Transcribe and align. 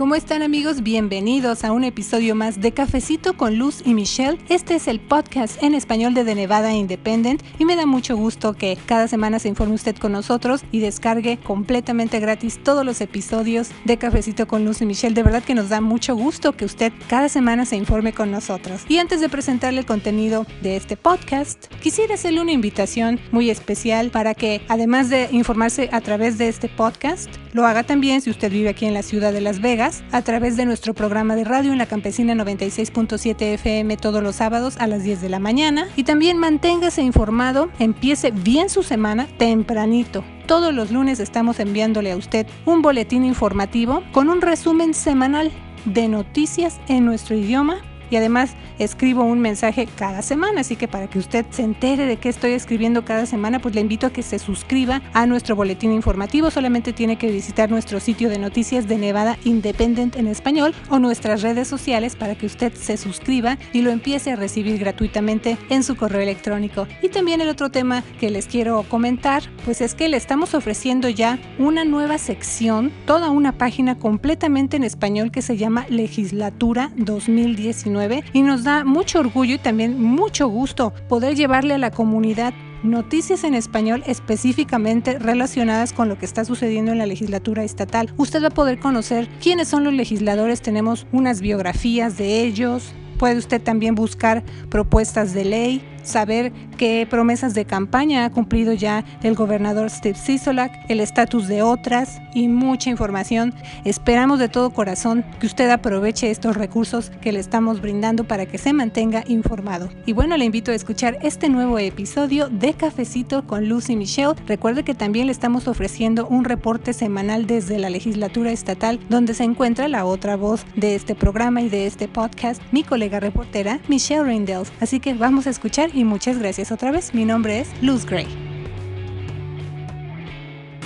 ¿Cómo 0.00 0.14
están 0.14 0.40
amigos? 0.40 0.82
Bienvenidos 0.82 1.62
a 1.62 1.72
un 1.72 1.84
episodio 1.84 2.34
más 2.34 2.58
de 2.58 2.72
Cafecito 2.72 3.36
con 3.36 3.58
Luz 3.58 3.82
y 3.84 3.92
Michelle. 3.92 4.38
Este 4.48 4.76
es 4.76 4.88
el 4.88 4.98
podcast 4.98 5.62
en 5.62 5.74
español 5.74 6.14
de 6.14 6.24
The 6.24 6.34
Nevada 6.34 6.72
Independent 6.72 7.42
y 7.58 7.66
me 7.66 7.76
da 7.76 7.84
mucho 7.84 8.16
gusto 8.16 8.54
que 8.54 8.78
cada 8.86 9.08
semana 9.08 9.38
se 9.38 9.48
informe 9.48 9.74
usted 9.74 9.94
con 9.98 10.12
nosotros 10.12 10.64
y 10.72 10.80
descargue 10.80 11.38
completamente 11.38 12.18
gratis 12.18 12.62
todos 12.64 12.82
los 12.82 13.02
episodios 13.02 13.72
de 13.84 13.98
Cafecito 13.98 14.48
con 14.48 14.64
Luz 14.64 14.80
y 14.80 14.86
Michelle. 14.86 15.14
De 15.14 15.22
verdad 15.22 15.44
que 15.44 15.54
nos 15.54 15.68
da 15.68 15.82
mucho 15.82 16.16
gusto 16.16 16.56
que 16.56 16.64
usted 16.64 16.94
cada 17.06 17.28
semana 17.28 17.66
se 17.66 17.76
informe 17.76 18.14
con 18.14 18.30
nosotros. 18.30 18.86
Y 18.88 18.96
antes 18.96 19.20
de 19.20 19.28
presentarle 19.28 19.80
el 19.80 19.86
contenido 19.86 20.46
de 20.62 20.76
este 20.76 20.96
podcast, 20.96 21.66
quisiera 21.82 22.14
hacerle 22.14 22.40
una 22.40 22.52
invitación 22.52 23.20
muy 23.32 23.50
especial 23.50 24.10
para 24.10 24.32
que 24.32 24.62
además 24.68 25.10
de 25.10 25.28
informarse 25.30 25.90
a 25.92 26.00
través 26.00 26.38
de 26.38 26.48
este 26.48 26.70
podcast, 26.70 27.28
lo 27.52 27.66
haga 27.66 27.82
también 27.82 28.22
si 28.22 28.30
usted 28.30 28.50
vive 28.50 28.70
aquí 28.70 28.86
en 28.86 28.94
la 28.94 29.02
ciudad 29.02 29.32
de 29.34 29.42
Las 29.42 29.60
Vegas 29.60 29.89
a 30.12 30.22
través 30.22 30.56
de 30.56 30.66
nuestro 30.66 30.94
programa 30.94 31.36
de 31.36 31.44
radio 31.44 31.72
en 31.72 31.78
la 31.78 31.86
Campesina 31.86 32.34
96.7 32.34 33.54
FM 33.54 33.96
todos 33.96 34.22
los 34.22 34.36
sábados 34.36 34.76
a 34.78 34.86
las 34.86 35.02
10 35.02 35.20
de 35.20 35.28
la 35.28 35.38
mañana. 35.38 35.88
Y 35.96 36.04
también 36.04 36.38
manténgase 36.38 37.02
informado, 37.02 37.70
empiece 37.78 38.30
bien 38.30 38.68
su 38.68 38.82
semana 38.82 39.28
tempranito. 39.38 40.24
Todos 40.46 40.74
los 40.74 40.90
lunes 40.90 41.20
estamos 41.20 41.60
enviándole 41.60 42.12
a 42.12 42.16
usted 42.16 42.46
un 42.64 42.82
boletín 42.82 43.24
informativo 43.24 44.02
con 44.12 44.28
un 44.28 44.40
resumen 44.40 44.94
semanal 44.94 45.52
de 45.84 46.08
noticias 46.08 46.80
en 46.88 47.04
nuestro 47.04 47.36
idioma 47.36 47.78
y 48.10 48.16
además 48.16 48.54
escribo 48.78 49.22
un 49.22 49.40
mensaje 49.40 49.86
cada 49.96 50.22
semana, 50.22 50.62
así 50.62 50.76
que 50.76 50.88
para 50.88 51.08
que 51.08 51.18
usted 51.18 51.46
se 51.50 51.62
entere 51.62 52.06
de 52.06 52.16
qué 52.16 52.28
estoy 52.28 52.52
escribiendo 52.52 53.04
cada 53.04 53.26
semana, 53.26 53.60
pues 53.60 53.74
le 53.74 53.80
invito 53.80 54.06
a 54.06 54.10
que 54.10 54.22
se 54.22 54.38
suscriba 54.38 55.02
a 55.12 55.26
nuestro 55.26 55.56
boletín 55.56 55.92
informativo, 55.92 56.50
solamente 56.50 56.92
tiene 56.92 57.16
que 57.16 57.30
visitar 57.30 57.70
nuestro 57.70 58.00
sitio 58.00 58.28
de 58.28 58.38
noticias 58.38 58.88
de 58.88 58.98
Nevada 58.98 59.38
Independent 59.44 60.16
en 60.16 60.26
español 60.26 60.74
o 60.88 60.98
nuestras 60.98 61.42
redes 61.42 61.68
sociales 61.68 62.16
para 62.16 62.34
que 62.34 62.46
usted 62.46 62.72
se 62.74 62.96
suscriba 62.96 63.58
y 63.72 63.82
lo 63.82 63.90
empiece 63.90 64.32
a 64.32 64.36
recibir 64.36 64.78
gratuitamente 64.78 65.56
en 65.68 65.82
su 65.82 65.96
correo 65.96 66.20
electrónico. 66.20 66.86
Y 67.02 67.08
también 67.08 67.40
el 67.40 67.48
otro 67.48 67.70
tema 67.70 68.02
que 68.18 68.30
les 68.30 68.46
quiero 68.46 68.82
comentar, 68.88 69.42
pues 69.64 69.80
es 69.80 69.94
que 69.94 70.08
le 70.08 70.16
estamos 70.16 70.54
ofreciendo 70.54 71.08
ya 71.08 71.38
una 71.58 71.84
nueva 71.84 72.18
sección, 72.18 72.92
toda 73.06 73.30
una 73.30 73.52
página 73.52 73.98
completamente 73.98 74.76
en 74.76 74.84
español 74.84 75.30
que 75.30 75.42
se 75.42 75.56
llama 75.56 75.86
Legislatura 75.88 76.90
2019 76.96 77.99
y 78.32 78.42
nos 78.42 78.64
da 78.64 78.84
mucho 78.84 79.20
orgullo 79.20 79.54
y 79.54 79.58
también 79.58 80.00
mucho 80.00 80.48
gusto 80.48 80.92
poder 81.08 81.34
llevarle 81.34 81.74
a 81.74 81.78
la 81.78 81.90
comunidad 81.90 82.54
noticias 82.82 83.44
en 83.44 83.54
español 83.54 84.02
específicamente 84.06 85.18
relacionadas 85.18 85.92
con 85.92 86.08
lo 86.08 86.18
que 86.18 86.24
está 86.24 86.44
sucediendo 86.44 86.92
en 86.92 86.98
la 86.98 87.06
legislatura 87.06 87.62
estatal. 87.62 88.12
Usted 88.16 88.42
va 88.42 88.48
a 88.48 88.50
poder 88.50 88.78
conocer 88.78 89.28
quiénes 89.42 89.68
son 89.68 89.84
los 89.84 89.92
legisladores, 89.92 90.62
tenemos 90.62 91.06
unas 91.12 91.40
biografías 91.40 92.16
de 92.16 92.42
ellos, 92.42 92.92
puede 93.20 93.36
usted 93.36 93.60
también 93.60 93.94
buscar 93.94 94.42
propuestas 94.70 95.34
de 95.34 95.44
ley, 95.44 95.82
saber 96.02 96.52
qué 96.78 97.06
promesas 97.08 97.52
de 97.52 97.66
campaña 97.66 98.24
ha 98.24 98.30
cumplido 98.30 98.72
ya 98.72 99.04
el 99.22 99.34
gobernador 99.34 99.90
Steve 99.90 100.16
Sisolak, 100.18 100.72
el 100.88 101.00
estatus 101.00 101.46
de 101.46 101.60
otras 101.60 102.18
y 102.32 102.48
mucha 102.48 102.88
información. 102.88 103.52
Esperamos 103.84 104.38
de 104.38 104.48
todo 104.48 104.70
corazón 104.70 105.22
que 105.38 105.46
usted 105.46 105.68
aproveche 105.68 106.30
estos 106.30 106.56
recursos 106.56 107.10
que 107.20 107.32
le 107.32 107.40
estamos 107.40 107.82
brindando 107.82 108.24
para 108.24 108.46
que 108.46 108.56
se 108.56 108.72
mantenga 108.72 109.22
informado. 109.28 109.90
Y 110.06 110.14
bueno, 110.14 110.38
le 110.38 110.46
invito 110.46 110.70
a 110.70 110.74
escuchar 110.74 111.18
este 111.20 111.50
nuevo 111.50 111.78
episodio 111.78 112.48
de 112.48 112.72
Cafecito 112.72 113.46
con 113.46 113.68
Lucy 113.68 113.96
Michelle. 113.96 114.32
Recuerde 114.46 114.82
que 114.82 114.94
también 114.94 115.26
le 115.26 115.32
estamos 115.32 115.68
ofreciendo 115.68 116.26
un 116.26 116.44
reporte 116.44 116.94
semanal 116.94 117.46
desde 117.46 117.78
la 117.78 117.90
legislatura 117.90 118.50
estatal 118.50 118.98
donde 119.10 119.34
se 119.34 119.44
encuentra 119.44 119.88
la 119.88 120.06
otra 120.06 120.36
voz 120.36 120.64
de 120.74 120.94
este 120.94 121.14
programa 121.14 121.60
y 121.60 121.68
de 121.68 121.86
este 121.86 122.08
podcast, 122.08 122.62
mi 122.72 122.82
colega 122.82 123.09
reportera 123.18 123.80
Michelle 123.88 124.22
Rindels. 124.22 124.70
Así 124.80 125.00
que 125.00 125.14
vamos 125.14 125.48
a 125.48 125.50
escuchar 125.50 125.90
y 125.92 126.04
muchas 126.04 126.38
gracias 126.38 126.70
otra 126.70 126.92
vez. 126.92 127.14
Mi 127.14 127.24
nombre 127.24 127.58
es 127.58 127.70
Luz 127.82 128.06
Gray. 128.06 128.50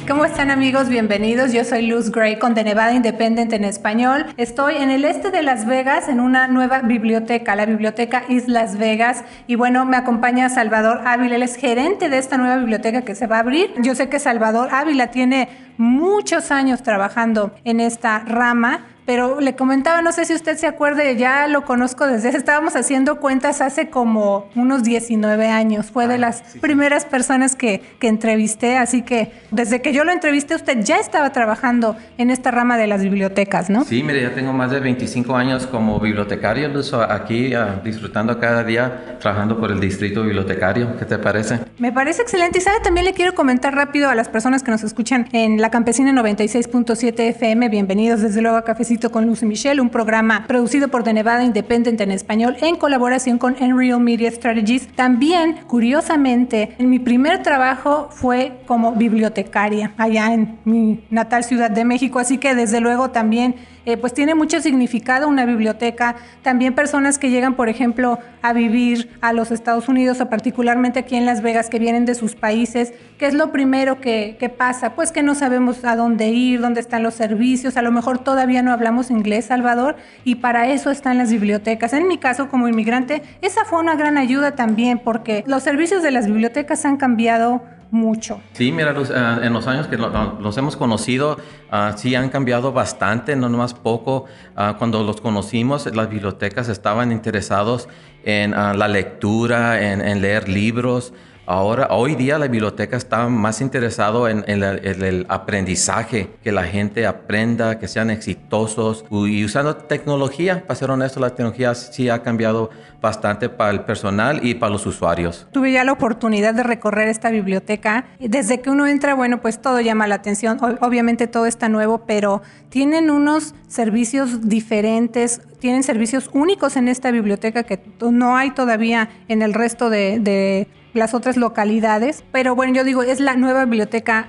¿Cómo 0.06 0.26
están 0.26 0.50
amigos? 0.50 0.90
Bienvenidos. 0.90 1.54
Yo 1.54 1.64
soy 1.64 1.86
Luz 1.86 2.10
Gray 2.10 2.38
con 2.38 2.52
The 2.52 2.62
Nevada 2.62 2.92
Independent 2.92 3.50
en 3.54 3.64
español. 3.64 4.26
Estoy 4.36 4.76
en 4.76 4.90
el 4.90 5.02
este 5.06 5.30
de 5.30 5.42
Las 5.42 5.64
Vegas 5.64 6.10
en 6.10 6.20
una 6.20 6.46
nueva 6.46 6.82
biblioteca, 6.82 7.56
la 7.56 7.64
biblioteca 7.64 8.22
Is 8.28 8.46
Las 8.46 8.76
Vegas. 8.76 9.24
Y 9.46 9.54
bueno, 9.54 9.86
me 9.86 9.96
acompaña 9.96 10.50
Salvador 10.50 11.00
Ávila, 11.06 11.36
él 11.36 11.42
es 11.42 11.56
gerente 11.56 12.10
de 12.10 12.18
esta 12.18 12.36
nueva 12.36 12.58
biblioteca 12.58 13.00
que 13.00 13.14
se 13.14 13.26
va 13.26 13.36
a 13.36 13.40
abrir. 13.40 13.72
Yo 13.80 13.94
sé 13.94 14.10
que 14.10 14.18
Salvador 14.18 14.68
Ávila 14.72 15.10
tiene 15.10 15.48
muchos 15.78 16.50
años 16.50 16.82
trabajando 16.82 17.54
en 17.64 17.80
esta 17.80 18.18
rama 18.18 18.84
pero 19.06 19.40
le 19.40 19.54
comentaba, 19.54 20.02
no 20.02 20.12
sé 20.12 20.24
si 20.24 20.34
usted 20.34 20.56
se 20.56 20.66
acuerde, 20.66 21.16
ya 21.16 21.46
lo 21.46 21.64
conozco 21.64 22.06
desde, 22.06 22.28
estábamos 22.36 22.76
haciendo 22.76 23.20
cuentas 23.20 23.60
hace 23.60 23.90
como 23.90 24.48
unos 24.54 24.82
19 24.82 25.48
años, 25.48 25.90
fue 25.90 26.06
de 26.06 26.14
ah, 26.14 26.18
las 26.18 26.42
primeras 26.60 27.04
personas 27.04 27.56
que, 27.56 27.82
que, 27.98 28.08
entrevisté, 28.08 28.76
así 28.76 29.02
que 29.02 29.32
desde 29.50 29.82
que 29.82 29.92
yo 29.92 30.04
lo 30.04 30.12
entrevisté 30.12 30.54
usted 30.54 30.82
ya 30.82 30.98
estaba 30.98 31.32
trabajando 31.32 31.96
en 32.18 32.30
esta 32.30 32.50
rama 32.50 32.76
de 32.76 32.86
las 32.86 33.02
bibliotecas, 33.02 33.70
¿no? 33.70 33.84
Sí, 33.84 34.02
mire, 34.02 34.22
ya 34.22 34.34
tengo 34.34 34.52
más 34.52 34.70
de 34.70 34.80
25 34.80 35.36
años 35.36 35.66
como 35.66 35.98
bibliotecario, 36.00 36.70
aquí 37.08 37.54
uh, 37.54 37.82
disfrutando 37.84 38.38
cada 38.38 38.64
día, 38.64 39.18
trabajando 39.20 39.58
por 39.58 39.70
el 39.70 39.80
distrito 39.80 40.22
bibliotecario, 40.22 40.96
¿qué 40.98 41.04
te 41.04 41.18
parece? 41.18 41.58
Me 41.78 41.92
parece 41.92 42.22
excelente. 42.22 42.58
Y 42.58 42.60
sabe, 42.60 42.78
también 42.80 43.04
le 43.04 43.12
quiero 43.12 43.34
comentar 43.34 43.74
rápido 43.74 44.08
a 44.08 44.14
las 44.14 44.28
personas 44.28 44.62
que 44.62 44.70
nos 44.70 44.82
escuchan 44.82 45.28
en 45.32 45.60
la 45.60 45.70
Campesina 45.70 46.12
96.7 46.12 47.18
FM, 47.18 47.68
bienvenidos 47.68 48.20
desde 48.20 48.40
luego 48.40 48.56
a 48.56 48.64
Cafecito 48.64 48.93
con 49.10 49.26
Lucy 49.26 49.44
Michelle, 49.44 49.80
un 49.80 49.90
programa 49.90 50.44
producido 50.46 50.88
por 50.88 51.02
The 51.02 51.12
Nevada 51.12 51.42
Independent 51.42 52.00
en 52.00 52.10
español 52.10 52.56
en 52.60 52.76
colaboración 52.76 53.38
con 53.38 53.56
Enreal 53.60 54.00
Media 54.00 54.30
Strategies. 54.30 54.86
También, 54.94 55.56
curiosamente, 55.66 56.74
en 56.78 56.90
mi 56.90 56.98
primer 56.98 57.42
trabajo 57.42 58.08
fue 58.10 58.60
como 58.66 58.92
bibliotecaria 58.92 59.92
allá 59.98 60.32
en 60.32 60.58
mi 60.64 61.04
natal 61.10 61.44
Ciudad 61.44 61.70
de 61.70 61.84
México, 61.84 62.18
así 62.18 62.38
que 62.38 62.54
desde 62.54 62.80
luego 62.80 63.10
también 63.10 63.56
eh, 63.86 63.96
pues 63.96 64.14
tiene 64.14 64.34
mucho 64.34 64.60
significado 64.60 65.28
una 65.28 65.44
biblioteca. 65.44 66.16
También 66.42 66.74
personas 66.74 67.18
que 67.18 67.30
llegan, 67.30 67.54
por 67.54 67.68
ejemplo, 67.68 68.18
a 68.42 68.52
vivir 68.52 69.10
a 69.20 69.32
los 69.32 69.50
Estados 69.50 69.88
Unidos 69.88 70.20
o 70.20 70.28
particularmente 70.28 71.00
aquí 71.00 71.16
en 71.16 71.26
Las 71.26 71.42
Vegas, 71.42 71.70
que 71.70 71.78
vienen 71.78 72.04
de 72.04 72.14
sus 72.14 72.34
países, 72.34 72.92
¿qué 73.18 73.26
es 73.26 73.34
lo 73.34 73.52
primero 73.52 74.00
que, 74.00 74.36
que 74.38 74.48
pasa? 74.48 74.94
Pues 74.94 75.12
que 75.12 75.22
no 75.22 75.34
sabemos 75.34 75.84
a 75.84 75.96
dónde 75.96 76.28
ir, 76.28 76.60
dónde 76.60 76.80
están 76.80 77.02
los 77.02 77.14
servicios, 77.14 77.76
a 77.76 77.82
lo 77.82 77.92
mejor 77.92 78.18
todavía 78.18 78.62
no 78.62 78.72
hablamos 78.72 79.10
inglés, 79.10 79.46
Salvador, 79.46 79.96
y 80.24 80.36
para 80.36 80.68
eso 80.68 80.90
están 80.90 81.18
las 81.18 81.30
bibliotecas. 81.30 81.92
En 81.92 82.08
mi 82.08 82.18
caso, 82.18 82.48
como 82.48 82.68
inmigrante, 82.68 83.22
esa 83.40 83.64
fue 83.64 83.80
una 83.80 83.96
gran 83.96 84.18
ayuda 84.18 84.54
también, 84.56 84.98
porque 84.98 85.44
los 85.46 85.62
servicios 85.62 86.02
de 86.02 86.10
las 86.10 86.26
bibliotecas 86.26 86.84
han 86.84 86.96
cambiado 86.96 87.62
mucho. 87.94 88.40
Sí, 88.52 88.72
mira, 88.72 88.90
eh, 88.92 89.46
en 89.46 89.52
los 89.52 89.66
años 89.66 89.86
que 89.86 89.96
los 89.96 90.58
hemos 90.58 90.76
conocido, 90.76 91.38
uh, 91.72 91.96
sí 91.96 92.14
han 92.14 92.28
cambiado 92.28 92.72
bastante, 92.72 93.36
no 93.36 93.48
más 93.48 93.72
poco. 93.72 94.26
Ah, 94.56 94.76
cuando 94.78 95.02
los 95.02 95.20
conocimos, 95.20 95.86
las 95.94 96.10
bibliotecas 96.10 96.68
estaban 96.68 97.12
interesados 97.12 97.88
en 98.24 98.52
ah, 98.54 98.74
la 98.74 98.88
lectura, 98.88 99.80
en 99.80 100.20
leer 100.20 100.48
libros. 100.48 101.12
Ahora, 101.46 101.88
hoy 101.90 102.14
día 102.14 102.38
la 102.38 102.48
biblioteca 102.48 102.96
está 102.96 103.28
más 103.28 103.60
interesado 103.60 104.28
en, 104.28 104.44
el 104.46 105.26
aprendizaje, 105.28 106.30
que 106.42 106.52
la 106.52 106.64
gente 106.64 107.06
aprenda, 107.06 107.78
que 107.78 107.86
sean 107.86 108.08
exitosos 108.08 109.04
y 109.10 109.44
usando 109.44 109.76
tecnología. 109.76 110.64
Para 110.66 110.74
ser 110.74 110.90
honesto, 110.90 111.20
la 111.20 111.30
tecnología 111.30 111.74
sí 111.74 112.08
ha 112.08 112.22
cambiado 112.22 112.70
bastante 113.02 113.50
para 113.50 113.72
el 113.72 113.80
personal 113.80 114.40
y 114.42 114.54
para 114.54 114.72
los 114.72 114.86
usuarios. 114.86 115.46
Tuve 115.52 115.72
ya 115.72 115.84
la 115.84 115.92
oportunidad 115.92 116.54
de 116.54 116.62
recorrer 116.62 117.08
esta 117.08 117.30
biblioteca. 117.30 118.06
Desde 118.18 118.62
que 118.62 118.70
uno 118.70 118.86
entra, 118.86 119.14
bueno, 119.14 119.42
pues 119.42 119.60
todo 119.60 119.82
llama 119.82 120.06
la 120.06 120.14
atención. 120.14 120.58
Obviamente 120.80 121.26
todo 121.26 121.44
está 121.44 121.68
nuevo, 121.68 122.06
pero 122.06 122.40
tienen 122.70 123.10
unos 123.10 123.54
servicios 123.68 124.48
diferentes, 124.48 125.42
tienen 125.58 125.82
servicios 125.82 126.30
únicos 126.32 126.76
en 126.76 126.88
esta 126.88 127.10
biblioteca 127.10 127.64
que 127.64 127.82
no 128.00 128.34
hay 128.34 128.52
todavía 128.52 129.10
en 129.28 129.42
el 129.42 129.52
resto 129.52 129.90
de 129.90 130.68
las 130.94 131.12
otras 131.12 131.36
localidades. 131.36 132.24
Pero 132.32 132.54
bueno, 132.54 132.74
yo 132.74 132.84
digo, 132.84 133.02
es 133.02 133.20
la 133.20 133.36
nueva 133.36 133.64
biblioteca 133.64 134.28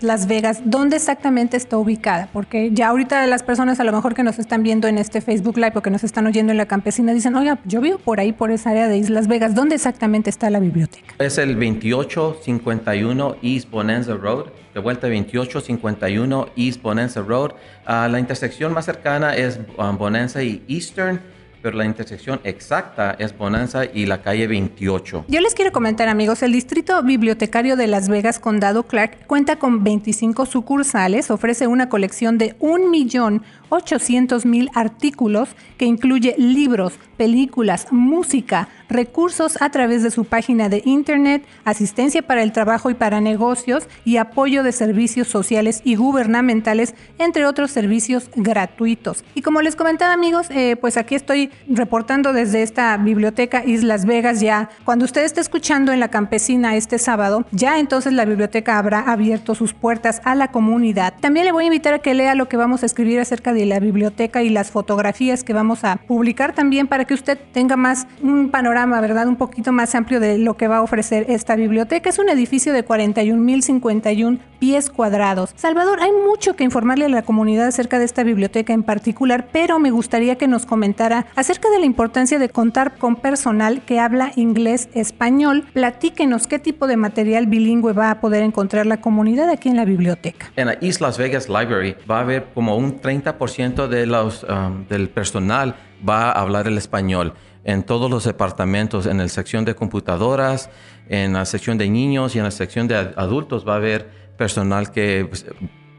Las 0.00 0.26
Vegas. 0.26 0.62
¿Dónde 0.64 0.96
exactamente 0.96 1.56
está 1.56 1.76
ubicada? 1.76 2.30
Porque 2.32 2.70
ya 2.72 2.88
ahorita 2.88 3.26
las 3.26 3.42
personas 3.42 3.78
a 3.78 3.84
lo 3.84 3.92
mejor 3.92 4.14
que 4.14 4.22
nos 4.22 4.38
están 4.38 4.62
viendo 4.62 4.88
en 4.88 4.96
este 4.96 5.20
Facebook 5.20 5.58
Live 5.58 5.72
o 5.74 5.82
que 5.82 5.90
nos 5.90 6.02
están 6.02 6.26
oyendo 6.26 6.52
en 6.52 6.56
la 6.56 6.66
campesina 6.66 7.12
dicen, 7.12 7.34
oiga, 7.34 7.58
yo 7.64 7.80
vivo 7.82 7.98
por 7.98 8.18
ahí, 8.18 8.32
por 8.32 8.50
esa 8.50 8.70
área 8.70 8.88
de 8.88 8.96
Islas 8.96 9.28
Vegas. 9.28 9.54
¿Dónde 9.54 9.74
exactamente 9.74 10.30
está 10.30 10.48
la 10.48 10.60
biblioteca? 10.60 11.14
Es 11.18 11.36
el 11.36 11.54
2851 11.54 13.36
East 13.42 13.70
Bonanza 13.70 14.14
Road. 14.14 14.46
De 14.72 14.80
vuelta 14.80 15.08
2851 15.08 16.48
East 16.56 16.82
Bonanza 16.82 17.20
Road. 17.20 17.52
Ah, 17.84 18.08
la 18.10 18.18
intersección 18.18 18.72
más 18.72 18.84
cercana 18.84 19.34
es 19.34 19.58
um, 19.78 19.98
Bonanza 19.98 20.42
y 20.42 20.62
Eastern 20.68 21.20
pero 21.66 21.78
la 21.78 21.84
intersección 21.84 22.38
exacta 22.44 23.16
es 23.18 23.36
Bonanza 23.36 23.86
y 23.86 24.06
la 24.06 24.22
calle 24.22 24.46
28. 24.46 25.24
Yo 25.26 25.40
les 25.40 25.52
quiero 25.52 25.72
comentar, 25.72 26.08
amigos, 26.08 26.44
el 26.44 26.52
Distrito 26.52 27.02
Bibliotecario 27.02 27.74
de 27.74 27.88
Las 27.88 28.08
Vegas, 28.08 28.38
Condado 28.38 28.84
Clark, 28.84 29.26
cuenta 29.26 29.56
con 29.56 29.82
25 29.82 30.46
sucursales, 30.46 31.28
ofrece 31.28 31.66
una 31.66 31.88
colección 31.88 32.38
de 32.38 32.54
un 32.60 32.92
millón 32.92 33.42
800 33.68 34.46
mil 34.46 34.70
artículos 34.74 35.50
que 35.76 35.84
incluye 35.84 36.34
libros, 36.38 36.98
películas, 37.16 37.88
música, 37.90 38.68
recursos 38.88 39.60
a 39.60 39.70
través 39.70 40.02
de 40.02 40.10
su 40.10 40.24
página 40.24 40.68
de 40.68 40.82
internet, 40.84 41.44
asistencia 41.64 42.22
para 42.22 42.42
el 42.42 42.52
trabajo 42.52 42.90
y 42.90 42.94
para 42.94 43.20
negocios 43.20 43.88
y 44.04 44.18
apoyo 44.18 44.62
de 44.62 44.72
servicios 44.72 45.28
sociales 45.28 45.80
y 45.84 45.96
gubernamentales, 45.96 46.94
entre 47.18 47.46
otros 47.46 47.70
servicios 47.70 48.30
gratuitos. 48.36 49.24
Y 49.34 49.42
como 49.42 49.62
les 49.62 49.76
comentaba 49.76 50.12
amigos, 50.12 50.46
eh, 50.50 50.76
pues 50.76 50.96
aquí 50.96 51.14
estoy 51.14 51.50
reportando 51.68 52.32
desde 52.32 52.62
esta 52.62 52.96
biblioteca 52.96 53.64
Islas 53.64 54.04
Vegas 54.06 54.40
ya. 54.40 54.70
Cuando 54.84 55.04
usted 55.04 55.24
esté 55.24 55.40
escuchando 55.40 55.92
en 55.92 56.00
la 56.00 56.08
campesina 56.08 56.76
este 56.76 56.98
sábado, 56.98 57.44
ya 57.50 57.78
entonces 57.78 58.12
la 58.12 58.24
biblioteca 58.24 58.78
habrá 58.78 59.00
abierto 59.00 59.54
sus 59.54 59.74
puertas 59.74 60.20
a 60.24 60.34
la 60.34 60.52
comunidad. 60.52 61.14
También 61.20 61.46
le 61.46 61.52
voy 61.52 61.64
a 61.64 61.66
invitar 61.66 61.94
a 61.94 61.98
que 61.98 62.14
lea 62.14 62.34
lo 62.34 62.48
que 62.48 62.56
vamos 62.56 62.82
a 62.82 62.86
escribir 62.86 63.20
acerca 63.20 63.52
de 63.52 63.55
la 63.64 63.80
biblioteca 63.80 64.42
y 64.42 64.50
las 64.50 64.70
fotografías 64.70 65.44
que 65.44 65.52
vamos 65.52 65.84
a 65.84 65.96
publicar 65.96 66.52
también 66.52 66.88
para 66.88 67.06
que 67.06 67.14
usted 67.14 67.38
tenga 67.52 67.76
más 67.76 68.06
un 68.22 68.50
panorama, 68.50 69.00
¿verdad? 69.00 69.28
Un 69.28 69.36
poquito 69.36 69.72
más 69.72 69.94
amplio 69.94 70.20
de 70.20 70.36
lo 70.36 70.56
que 70.56 70.68
va 70.68 70.78
a 70.78 70.82
ofrecer 70.82 71.26
esta 71.28 71.56
biblioteca. 71.56 72.10
Es 72.10 72.18
un 72.18 72.28
edificio 72.28 72.72
de 72.72 72.84
41.051 72.84 74.38
pies 74.58 74.90
cuadrados. 74.90 75.52
Salvador, 75.56 76.00
hay 76.00 76.12
mucho 76.12 76.56
que 76.56 76.64
informarle 76.64 77.06
a 77.06 77.08
la 77.08 77.22
comunidad 77.22 77.66
acerca 77.66 77.98
de 77.98 78.04
esta 78.04 78.22
biblioteca 78.22 78.72
en 78.72 78.82
particular, 78.82 79.48
pero 79.52 79.78
me 79.78 79.90
gustaría 79.90 80.36
que 80.36 80.48
nos 80.48 80.66
comentara 80.66 81.26
acerca 81.36 81.70
de 81.70 81.78
la 81.78 81.86
importancia 81.86 82.38
de 82.38 82.48
contar 82.48 82.96
con 82.96 83.16
personal 83.16 83.82
que 83.82 84.00
habla 84.00 84.32
inglés, 84.36 84.88
español. 84.94 85.64
Platíquenos 85.72 86.46
qué 86.46 86.58
tipo 86.58 86.86
de 86.86 86.96
material 86.96 87.46
bilingüe 87.46 87.92
va 87.92 88.10
a 88.10 88.20
poder 88.20 88.42
encontrar 88.42 88.86
la 88.86 89.00
comunidad 89.00 89.48
aquí 89.50 89.68
en 89.68 89.76
la 89.76 89.84
biblioteca. 89.84 90.50
En 90.56 90.66
la 90.66 90.78
East 90.80 91.00
Las 91.00 91.18
Vegas 91.18 91.48
Library 91.48 91.96
va 92.10 92.18
a 92.18 92.20
haber 92.22 92.46
como 92.54 92.76
un 92.76 93.00
30% 93.00 93.36
de 93.46 94.06
los, 94.06 94.44
um, 94.44 94.86
del 94.88 95.08
personal 95.08 95.76
va 96.06 96.30
a 96.30 96.40
hablar 96.40 96.66
el 96.66 96.76
español 96.78 97.34
en 97.64 97.82
todos 97.82 98.10
los 98.10 98.24
departamentos, 98.24 99.06
en 99.06 99.18
la 99.18 99.28
sección 99.28 99.64
de 99.64 99.74
computadoras, 99.74 100.70
en 101.08 101.32
la 101.32 101.44
sección 101.44 101.78
de 101.78 101.88
niños 101.88 102.34
y 102.34 102.38
en 102.38 102.44
la 102.44 102.50
sección 102.50 102.88
de 102.88 102.96
adultos 103.16 103.66
va 103.66 103.74
a 103.74 103.76
haber 103.76 104.08
personal 104.36 104.92
que 104.92 105.26
pues, 105.28 105.46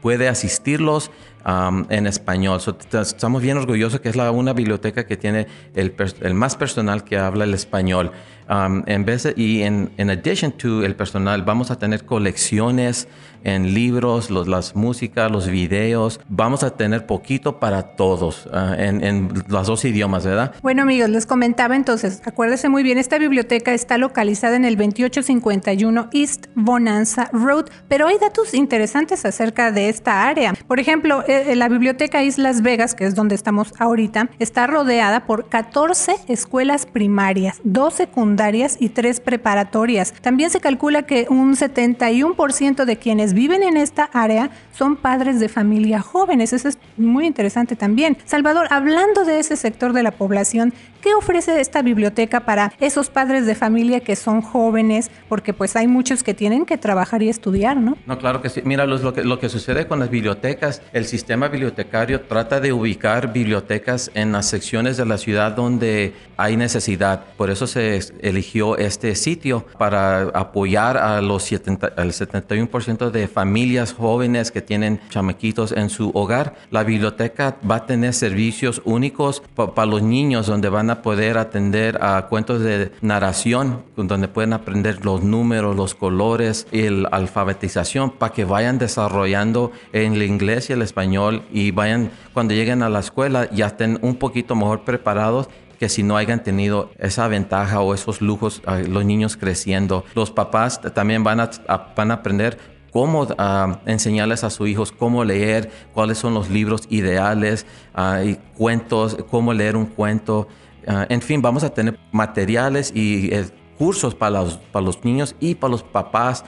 puede 0.00 0.28
asistirlos 0.28 1.10
um, 1.48 1.84
en 1.88 2.06
español. 2.06 2.60
estamos 2.92 3.42
bien 3.42 3.56
orgullosos 3.56 4.00
que 4.00 4.08
es 4.08 4.16
la 4.16 4.30
una 4.30 4.52
biblioteca 4.52 5.06
que 5.06 5.16
tiene 5.16 5.46
el, 5.74 5.94
el 6.20 6.34
más 6.34 6.56
personal 6.56 7.04
que 7.04 7.18
habla 7.18 7.44
el 7.44 7.54
español. 7.54 8.12
Um, 8.50 8.82
en 8.86 9.04
vez 9.04 9.28
y 9.36 9.62
en, 9.62 9.90
en 9.98 10.08
addition 10.08 10.52
to 10.52 10.82
el 10.82 10.94
personal, 10.96 11.42
vamos 11.42 11.70
a 11.70 11.78
tener 11.78 12.06
colecciones 12.06 13.06
en 13.44 13.74
libros, 13.74 14.30
los, 14.30 14.48
las 14.48 14.74
músicas, 14.74 15.30
los 15.30 15.48
videos. 15.48 16.18
Vamos 16.28 16.62
a 16.62 16.70
tener 16.70 17.04
poquito 17.04 17.60
para 17.60 17.82
todos 17.94 18.46
uh, 18.46 18.74
en, 18.78 19.04
en, 19.04 19.44
los 19.48 19.66
dos 19.66 19.84
idiomas, 19.84 20.24
¿verdad? 20.24 20.54
Bueno, 20.62 20.82
amigos, 20.82 21.10
les 21.10 21.26
comentaba 21.26 21.76
entonces, 21.76 22.22
acuérdense 22.24 22.70
muy 22.70 22.82
bien, 22.82 22.96
esta 22.96 23.18
biblioteca 23.18 23.74
está 23.74 23.98
localizada 23.98 24.56
en 24.56 24.64
el 24.64 24.76
2851 24.76 26.08
East 26.12 26.46
Bonanza 26.54 27.28
Road, 27.32 27.66
pero 27.86 28.08
hay 28.08 28.16
datos 28.18 28.54
interesantes 28.54 29.26
acerca 29.26 29.72
de 29.72 29.90
esta 29.90 30.26
área. 30.26 30.54
Por 30.66 30.80
ejemplo, 30.80 31.22
eh, 31.42 31.56
la 31.56 31.68
biblioteca 31.68 32.22
Islas 32.22 32.62
Vegas, 32.62 32.94
que 32.94 33.04
es 33.04 33.14
donde 33.14 33.34
estamos 33.34 33.72
ahorita, 33.78 34.30
está 34.38 34.66
rodeada 34.66 35.26
por 35.26 35.48
14 35.48 36.16
escuelas 36.28 36.86
primarias, 36.86 37.60
dos 37.64 37.94
secundarias 37.94 38.76
y 38.80 38.90
tres 38.90 39.20
preparatorias. 39.20 40.12
También 40.20 40.50
se 40.50 40.60
calcula 40.60 41.02
que 41.02 41.26
un 41.28 41.54
71% 41.54 42.84
de 42.84 42.96
quienes 42.96 43.34
viven 43.34 43.62
en 43.62 43.76
esta 43.76 44.04
área 44.12 44.50
son 44.72 44.96
padres 44.96 45.40
de 45.40 45.48
familia 45.48 46.00
jóvenes. 46.00 46.52
Eso 46.52 46.68
es 46.68 46.78
muy 46.96 47.26
interesante 47.26 47.76
también. 47.76 48.16
Salvador, 48.24 48.66
hablando 48.70 49.24
de 49.24 49.38
ese 49.38 49.56
sector 49.56 49.92
de 49.92 50.02
la 50.02 50.10
población, 50.10 50.72
¿qué 51.08 51.14
ofrece 51.14 51.58
esta 51.58 51.80
biblioteca 51.80 52.40
para 52.40 52.70
esos 52.80 53.08
padres 53.08 53.46
de 53.46 53.54
familia 53.54 54.00
que 54.00 54.14
son 54.14 54.42
jóvenes? 54.42 55.10
Porque 55.30 55.54
pues 55.54 55.74
hay 55.74 55.88
muchos 55.88 56.22
que 56.22 56.34
tienen 56.34 56.66
que 56.66 56.76
trabajar 56.76 57.22
y 57.22 57.30
estudiar, 57.30 57.78
¿no? 57.78 57.96
No, 58.04 58.18
claro 58.18 58.42
que 58.42 58.50
sí. 58.50 58.60
Mira, 58.62 58.84
lo, 58.84 59.14
que, 59.14 59.24
lo 59.24 59.38
que 59.40 59.48
sucede 59.48 59.86
con 59.86 60.00
las 60.00 60.10
bibliotecas, 60.10 60.82
el 60.92 61.06
sistema 61.06 61.48
bibliotecario 61.48 62.20
trata 62.20 62.60
de 62.60 62.74
ubicar 62.74 63.32
bibliotecas 63.32 64.10
en 64.12 64.32
las 64.32 64.50
secciones 64.50 64.98
de 64.98 65.06
la 65.06 65.16
ciudad 65.16 65.52
donde 65.52 66.12
hay 66.36 66.58
necesidad. 66.58 67.24
Por 67.38 67.48
eso 67.48 67.66
se 67.66 68.00
eligió 68.20 68.76
este 68.76 69.14
sitio 69.14 69.64
para 69.78 70.24
apoyar 70.34 70.98
a 70.98 71.22
los 71.22 71.44
70, 71.44 71.86
al 71.96 72.12
71% 72.12 73.10
de 73.10 73.28
familias 73.28 73.94
jóvenes 73.94 74.50
que 74.50 74.60
tienen 74.60 75.00
chamaquitos 75.08 75.72
en 75.72 75.88
su 75.88 76.10
hogar. 76.12 76.56
La 76.70 76.84
biblioteca 76.84 77.56
va 77.68 77.76
a 77.76 77.86
tener 77.86 78.12
servicios 78.12 78.82
únicos 78.84 79.42
para 79.54 79.86
los 79.86 80.02
niños 80.02 80.46
donde 80.46 80.68
van 80.68 80.90
a 80.90 80.97
poder 81.02 81.38
atender 81.38 82.02
a 82.02 82.26
cuentos 82.28 82.60
de 82.60 82.92
narración, 83.00 83.82
donde 83.96 84.28
pueden 84.28 84.52
aprender 84.52 85.04
los 85.04 85.22
números, 85.22 85.76
los 85.76 85.94
colores 85.94 86.66
y 86.72 86.88
la 86.88 87.08
alfabetización 87.08 88.10
para 88.10 88.32
que 88.32 88.44
vayan 88.44 88.78
desarrollando 88.78 89.72
en 89.92 90.14
el 90.14 90.22
inglés 90.22 90.70
y 90.70 90.72
el 90.72 90.82
español 90.82 91.42
y 91.52 91.70
vayan 91.70 92.10
cuando 92.32 92.54
lleguen 92.54 92.82
a 92.82 92.88
la 92.88 93.00
escuela 93.00 93.48
ya 93.50 93.66
estén 93.66 93.98
un 94.02 94.16
poquito 94.16 94.54
mejor 94.54 94.84
preparados 94.84 95.48
que 95.78 95.88
si 95.88 96.02
no 96.02 96.16
hayan 96.16 96.42
tenido 96.42 96.90
esa 96.98 97.28
ventaja 97.28 97.80
o 97.80 97.94
esos 97.94 98.20
lujos, 98.20 98.62
los 98.88 99.04
niños 99.04 99.36
creciendo. 99.36 100.04
Los 100.14 100.32
papás 100.32 100.80
también 100.92 101.22
van 101.22 101.38
a, 101.38 101.50
van 101.96 102.10
a 102.10 102.14
aprender 102.14 102.58
cómo 102.90 103.26
ah, 103.38 103.80
enseñarles 103.86 104.44
a 104.44 104.50
sus 104.50 104.68
hijos 104.68 104.92
cómo 104.92 105.24
leer, 105.24 105.70
cuáles 105.94 106.18
son 106.18 106.34
los 106.34 106.50
libros 106.50 106.82
ideales, 106.90 107.66
uh, 107.96 108.24
y 108.24 108.34
cuentos, 108.56 109.16
cómo 109.30 109.52
leer 109.52 109.76
un 109.76 109.86
cuento. 109.86 110.48
Ah, 110.88 111.06
en 111.08 111.20
fin, 111.20 111.42
vamos 111.42 111.64
a 111.64 111.70
tener 111.70 111.98
materiales 112.12 112.90
y 112.94 113.28
eh, 113.32 113.44
cursos 113.78 114.14
para 114.14 114.42
los, 114.42 114.56
para 114.56 114.84
los 114.84 115.04
niños 115.04 115.36
y 115.38 115.54
para 115.54 115.70
los 115.70 115.82
papás 115.82 116.44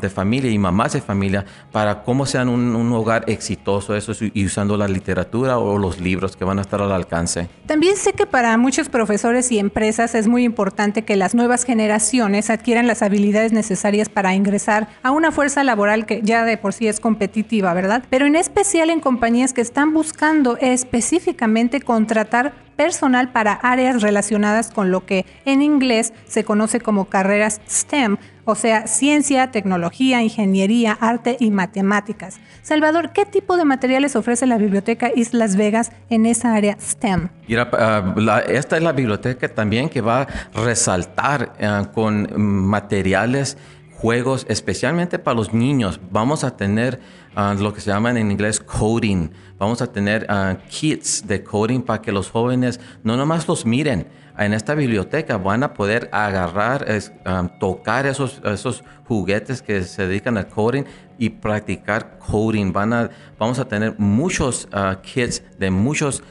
de 0.00 0.08
familia 0.08 0.50
y 0.50 0.58
mamás 0.58 0.92
de 0.92 1.00
familia 1.00 1.44
para 1.72 2.04
cómo 2.04 2.24
sean 2.24 2.48
un, 2.48 2.92
hogar 2.92 3.24
exitoso 3.26 3.96
eso 3.96 4.12
y 4.20 4.46
usando 4.46 4.76
la 4.76 4.86
literatura 4.88 5.58
o 5.58 5.76
los 5.78 6.00
libros 6.00 6.36
que 6.36 6.44
van 6.44 6.58
a 6.58 6.62
estar 6.62 6.80
al 6.80 6.92
alcance. 6.92 7.48
También 7.66 7.96
sé 7.96 8.12
que 8.12 8.26
para 8.26 8.56
muchos 8.56 8.88
profesores 8.88 9.50
y 9.50 9.58
empresas 9.58 10.14
es 10.14 10.28
muy 10.28 10.44
importante 10.44 11.02
que 11.02 11.16
las 11.16 11.34
nuevas 11.34 11.64
generaciones 11.64 12.50
adquieran 12.50 12.86
las 12.86 13.02
habilidades 13.02 13.52
necesarias 13.52 14.08
para 14.08 14.34
ingresar 14.34 14.88
a 15.02 15.10
una 15.10 15.32
fuerza 15.32 15.64
laboral 15.64 16.06
que 16.06 16.22
ya 16.22 16.44
de 16.44 16.56
por 16.56 16.72
sí 16.72 16.86
es 16.86 17.00
competitiva, 17.00 17.74
¿verdad? 17.74 18.04
Pero 18.08 18.26
en 18.26 18.36
especial 18.36 18.90
en 18.90 19.00
compañías 19.00 19.52
que 19.52 19.60
están 19.60 19.92
buscando 19.92 20.56
específicamente 20.58 21.80
contratar 21.80 22.67
personal 22.78 23.32
para 23.32 23.54
áreas 23.54 24.02
relacionadas 24.02 24.70
con 24.70 24.92
lo 24.92 25.04
que 25.04 25.26
en 25.44 25.62
inglés 25.62 26.12
se 26.28 26.44
conoce 26.44 26.78
como 26.78 27.06
carreras 27.06 27.60
STEM, 27.68 28.18
o 28.44 28.54
sea, 28.54 28.86
ciencia, 28.86 29.50
tecnología, 29.50 30.22
ingeniería, 30.22 30.96
arte 31.00 31.36
y 31.40 31.50
matemáticas. 31.50 32.38
Salvador, 32.62 33.10
¿qué 33.12 33.26
tipo 33.26 33.56
de 33.56 33.64
materiales 33.64 34.14
ofrece 34.14 34.46
la 34.46 34.58
biblioteca 34.58 35.10
Islas 35.12 35.56
Vegas 35.56 35.90
en 36.08 36.24
esa 36.24 36.54
área 36.54 36.76
STEM? 36.80 37.30
Mira, 37.48 37.68
uh, 37.72 38.30
esta 38.48 38.76
es 38.76 38.82
la 38.84 38.92
biblioteca 38.92 39.48
también 39.48 39.88
que 39.88 40.00
va 40.00 40.22
a 40.22 40.26
resaltar 40.64 41.54
uh, 41.60 41.92
con 41.92 42.28
materiales 42.40 43.58
juegos, 44.00 44.46
especialmente 44.48 45.18
para 45.18 45.36
los 45.36 45.52
niños. 45.52 46.00
Vamos 46.10 46.44
a 46.44 46.56
tener 46.56 47.00
uh, 47.36 47.60
lo 47.60 47.72
que 47.72 47.80
se 47.80 47.90
llama 47.90 48.10
en 48.10 48.30
inglés 48.30 48.60
coding. 48.60 49.30
Vamos 49.58 49.82
a 49.82 49.88
tener 49.88 50.24
uh, 50.30 50.56
kits 50.68 51.26
de 51.26 51.42
coding 51.42 51.82
para 51.82 52.00
que 52.00 52.12
los 52.12 52.30
jóvenes 52.30 52.78
no 53.02 53.16
nomás 53.16 53.48
los 53.48 53.66
miren. 53.66 54.06
En 54.38 54.54
esta 54.54 54.76
biblioteca 54.76 55.36
van 55.36 55.64
a 55.64 55.74
poder 55.74 56.08
agarrar, 56.12 56.86
um, 57.26 57.48
tocar 57.58 58.06
esos, 58.06 58.40
esos 58.44 58.84
juguetes 59.08 59.62
que 59.62 59.82
se 59.82 60.06
dedican 60.06 60.36
al 60.36 60.46
coding 60.46 60.84
y 61.18 61.30
practicar 61.30 62.20
coding. 62.20 62.72
Van 62.72 62.92
a, 62.92 63.10
vamos 63.36 63.58
a 63.58 63.66
tener 63.66 63.96
muchos 63.98 64.68
uh, 64.72 64.94
kits 65.02 65.42
de 65.58 65.70
muchos 65.70 66.22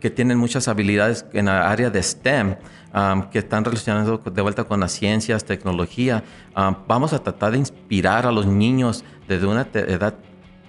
que 0.00 0.10
tienen 0.10 0.38
muchas 0.38 0.68
habilidades 0.68 1.26
en 1.32 1.46
la 1.46 1.70
área 1.70 1.90
de 1.90 2.02
STEM 2.02 2.56
que 3.30 3.38
están 3.38 3.64
relacionados 3.64 4.20
de 4.24 4.42
vuelta 4.42 4.64
con 4.64 4.80
las 4.80 4.92
ciencias, 4.92 5.44
tecnología. 5.44 6.24
vamos 6.86 7.12
a 7.12 7.22
tratar 7.22 7.52
de 7.52 7.58
inspirar 7.58 8.26
a 8.26 8.32
los 8.32 8.46
niños 8.46 9.04
desde 9.26 9.46
una 9.46 9.68
edad 9.72 10.14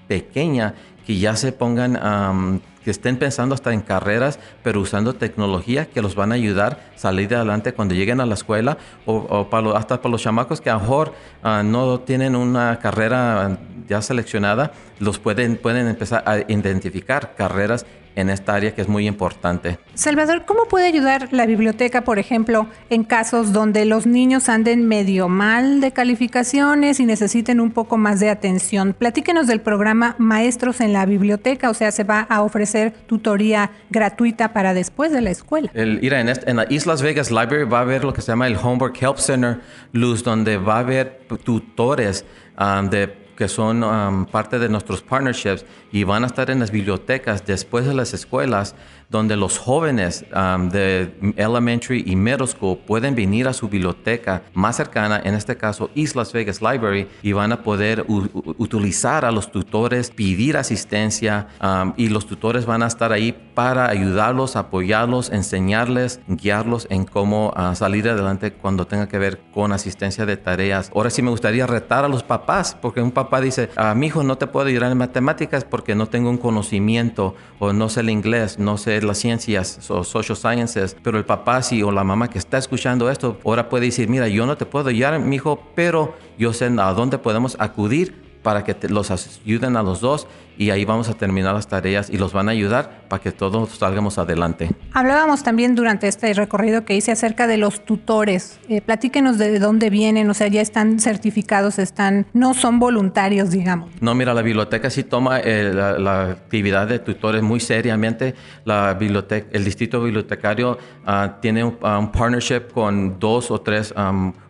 pequeñña 0.07 0.75
que 1.05 1.17
ya 1.17 1.35
se 1.35 1.51
pongan, 1.51 2.61
que 2.83 2.91
estén 2.91 3.17
pensando 3.17 3.55
hasta 3.55 3.73
en 3.73 3.81
carreras, 3.81 4.39
pero 4.63 4.79
usando 4.79 5.13
tecnología 5.13 5.87
que 5.87 6.01
los 6.01 6.15
van 6.15 6.31
a 6.31 6.35
ayudar 6.35 6.91
a 6.95 6.97
salir 6.97 7.33
adelante 7.33 7.73
cuando 7.73 7.95
lleguen 7.95 8.21
a 8.21 8.25
la 8.25 8.35
escuela 8.35 8.77
o, 9.05 9.47
hasta 9.75 10.01
para 10.01 10.11
los 10.11 10.21
chamacos 10.21 10.61
que 10.61 10.69
a 10.69 10.75
lo 10.75 10.81
mejor 10.81 11.13
ah, 11.41 11.63
no 11.63 11.99
tienen 12.01 12.35
una 12.35 12.77
carrera 12.79 13.57
ya 13.89 14.01
seleccionada, 14.01 14.71
los 14.99 15.19
pueden, 15.19 15.57
pueden 15.57 15.87
empezar 15.87 16.23
a 16.25 16.37
identificar 16.39 17.35
carreras 17.35 17.85
en 18.15 18.29
esta 18.29 18.55
área 18.55 18.73
que 18.73 18.81
es 18.81 18.87
muy 18.87 19.07
importante. 19.07 19.79
Salvador, 19.93 20.43
¿cómo 20.45 20.65
puede 20.65 20.87
ayudar 20.87 21.29
la 21.31 21.45
biblioteca, 21.45 22.03
por 22.03 22.19
ejemplo, 22.19 22.67
en 22.89 23.03
casos 23.03 23.53
donde 23.53 23.85
los 23.85 24.05
niños 24.05 24.49
anden 24.49 24.87
medio 24.87 25.29
mal 25.29 25.79
de 25.79 25.91
calificaciones 25.91 26.99
y 26.99 27.05
necesiten 27.05 27.61
un 27.61 27.71
poco 27.71 27.97
más 27.97 28.19
de 28.19 28.29
atención? 28.29 28.93
Platíquenos 28.97 29.47
del 29.47 29.61
programa 29.61 30.15
Maestros 30.17 30.81
en 30.81 30.91
la 30.91 31.05
Biblioteca, 31.05 31.69
o 31.69 31.73
sea, 31.73 31.91
se 31.91 32.03
va 32.03 32.21
a 32.21 32.41
ofrecer 32.41 32.93
tutoría 33.07 33.71
gratuita 33.89 34.53
para 34.53 34.73
después 34.73 35.11
de 35.11 35.21
la 35.21 35.29
escuela. 35.29 35.69
El, 35.73 35.99
mira, 36.01 36.19
en, 36.19 36.29
en 36.29 36.55
la 36.57 36.65
Islas 36.69 37.01
Vegas 37.01 37.31
Library 37.31 37.63
va 37.63 37.79
a 37.79 37.81
haber 37.81 38.03
lo 38.03 38.13
que 38.13 38.21
se 38.21 38.31
llama 38.31 38.47
el 38.47 38.57
Homework 38.57 39.01
Help 39.01 39.17
Center, 39.17 39.61
Luz, 39.93 40.23
donde 40.23 40.57
va 40.57 40.75
a 40.75 40.79
haber 40.79 41.21
tutores 41.43 42.25
ah, 42.57 42.81
de 42.89 43.18
que 43.39 43.47
son 43.47 43.85
um, 43.85 44.25
parte 44.25 44.59
de 44.59 44.67
nuestros 44.67 45.01
partnerships 45.01 45.63
y 45.93 46.03
van 46.03 46.25
a 46.25 46.27
estar 46.27 46.49
en 46.49 46.59
las 46.59 46.71
bibliotecas 46.71 47.45
después 47.45 47.85
de 47.85 47.93
las 47.93 48.13
escuelas 48.13 48.75
donde 49.09 49.35
los 49.35 49.57
jóvenes 49.57 50.23
um, 50.35 50.69
de 50.69 51.11
elementary 51.35 52.03
y 52.05 52.15
middle 52.15 52.47
school 52.47 52.77
pueden 52.77 53.15
venir 53.15 53.47
a 53.47 53.53
su 53.53 53.67
biblioteca 53.67 54.43
más 54.53 54.77
cercana, 54.77 55.19
en 55.23 55.33
este 55.33 55.57
caso 55.57 55.89
Islas 55.95 56.31
Vegas 56.31 56.61
Library, 56.61 57.07
y 57.23 57.31
van 57.31 57.51
a 57.51 57.63
poder 57.63 58.05
utilizar 58.07 59.25
a 59.25 59.31
los 59.31 59.51
tutores, 59.51 60.11
pedir 60.11 60.57
asistencia 60.57 61.47
um, 61.61 61.93
y 61.97 62.09
los 62.09 62.27
tutores 62.27 62.65
van 62.65 62.83
a 62.83 62.87
estar 62.87 63.11
ahí 63.11 63.35
para 63.55 63.89
ayudarlos, 63.89 64.55
apoyarlos, 64.55 65.31
enseñarles, 65.31 66.21
guiarlos 66.27 66.87
en 66.89 67.05
cómo 67.05 67.53
uh, 67.57 67.75
salir 67.75 68.07
adelante 68.07 68.53
cuando 68.53 68.85
tenga 68.85 69.07
que 69.07 69.17
ver 69.17 69.41
con 69.53 69.71
asistencia 69.71 70.25
de 70.25 70.37
tareas. 70.37 70.91
Ahora 70.93 71.09
sí 71.09 71.21
me 71.21 71.31
gustaría 71.31 71.65
retar 71.65 72.05
a 72.05 72.07
los 72.07 72.23
papás, 72.23 72.77
porque 72.79 73.01
un 73.01 73.11
papá 73.11 73.41
dice, 73.41 73.69
a 73.75 73.91
ah, 73.91 73.95
mi 73.95 74.07
hijo 74.07 74.23
no 74.23 74.37
te 74.37 74.47
puedo 74.47 74.67
ayudar 74.67 74.91
en 74.91 74.97
matemáticas 74.97 75.65
porque 75.65 75.95
no 75.95 76.07
tengo 76.07 76.29
un 76.29 76.37
conocimiento 76.37 77.35
o 77.57 77.73
no 77.73 77.89
sé 77.89 78.01
el 78.01 78.11
inglés, 78.11 78.59
no 78.59 78.77
sé 78.77 78.98
las 79.03 79.17
ciencias 79.17 79.89
o 79.89 80.03
social 80.03 80.37
sciences, 80.37 80.95
pero 81.03 81.17
el 81.17 81.25
papá 81.25 81.61
sí 81.61 81.81
o 81.83 81.91
la 81.91 82.03
mamá 82.03 82.29
que 82.29 82.37
está 82.37 82.57
escuchando 82.57 83.09
esto 83.09 83.37
ahora 83.45 83.69
puede 83.69 83.85
decir, 83.85 84.09
mira, 84.09 84.27
yo 84.27 84.45
no 84.45 84.57
te 84.57 84.65
puedo 84.65 84.89
ayudar, 84.89 85.19
mi 85.19 85.37
hijo, 85.37 85.63
pero 85.75 86.15
yo 86.37 86.53
sé 86.53 86.65
a 86.65 86.93
dónde 86.93 87.17
podemos 87.17 87.55
acudir 87.59 88.28
para 88.41 88.63
que 88.63 88.75
los 88.87 89.11
ayuden 89.11 89.75
a 89.75 89.83
los 89.83 90.01
dos 90.01 90.27
y 90.59 90.71
ahí 90.71 90.83
vamos 90.83 91.07
a 91.07 91.13
terminar 91.13 91.55
las 91.55 91.67
tareas 91.67 92.09
y 92.09 92.17
los 92.17 92.33
van 92.33 92.49
a 92.49 92.51
ayudar 92.51 93.03
para 93.07 93.23
que 93.23 93.31
todos 93.31 93.69
salgamos 93.69 94.17
adelante. 94.17 94.69
Hablábamos 94.91 95.41
también 95.41 95.73
durante 95.73 96.09
este 96.09 96.33
recorrido 96.33 96.83
que 96.83 96.97
hice 96.97 97.13
acerca 97.13 97.47
de 97.47 97.55
los 97.55 97.85
tutores. 97.85 98.59
Eh, 98.67 98.81
platíquenos 98.81 99.37
de 99.37 99.57
dónde 99.57 99.89
vienen, 99.89 100.29
o 100.29 100.33
sea, 100.33 100.49
ya 100.49 100.59
están 100.59 100.99
certificados, 100.99 101.79
están, 101.79 102.27
no 102.33 102.53
son 102.53 102.77
voluntarios, 102.77 103.51
digamos. 103.51 103.89
No, 104.01 104.13
mira, 104.15 104.33
la 104.33 104.41
biblioteca 104.41 104.89
sí 104.89 105.05
toma 105.05 105.39
eh, 105.39 105.71
la, 105.73 106.23
actividad 106.23 106.87
de 106.87 106.99
tutores 106.99 107.41
muy 107.41 107.61
seriamente. 107.61 108.35
La 108.65 108.93
biblioteca, 108.95 109.47
el 109.53 109.63
distrito 109.63 110.03
bibliotecario 110.03 110.77
ah, 111.05 111.37
tiene 111.41 111.63
un, 111.63 111.77
partnership 111.77 112.73
con 112.73 113.17
dos 113.17 113.49
o 113.49 113.61
tres 113.61 113.93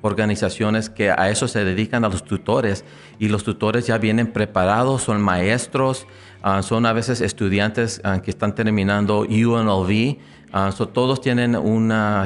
organizaciones 0.02 0.90
que 0.90 1.12
a 1.12 1.30
eso 1.30 1.48
se 1.48 1.64
dedican 1.64 2.04
a 2.04 2.10
los 2.10 2.24
tutores 2.24 2.84
y 3.20 3.28
los 3.28 3.44
tutores 3.44 3.86
ya 3.86 3.98
vienen 3.98 4.28
preparados, 4.28 5.04
son 5.04 5.22
maestros, 5.22 6.08
ah, 6.42 6.64
son 6.64 6.86
a 6.86 6.94
veces 6.94 7.22
estudiantes 7.22 8.02
ah, 8.04 8.22
que 8.22 8.32
están 8.32 8.56
terminando 8.56 9.20
UNLV, 9.22 10.18
ah, 10.54 10.72
todos 10.94 11.22
tienen 11.22 11.56
una 11.56 12.26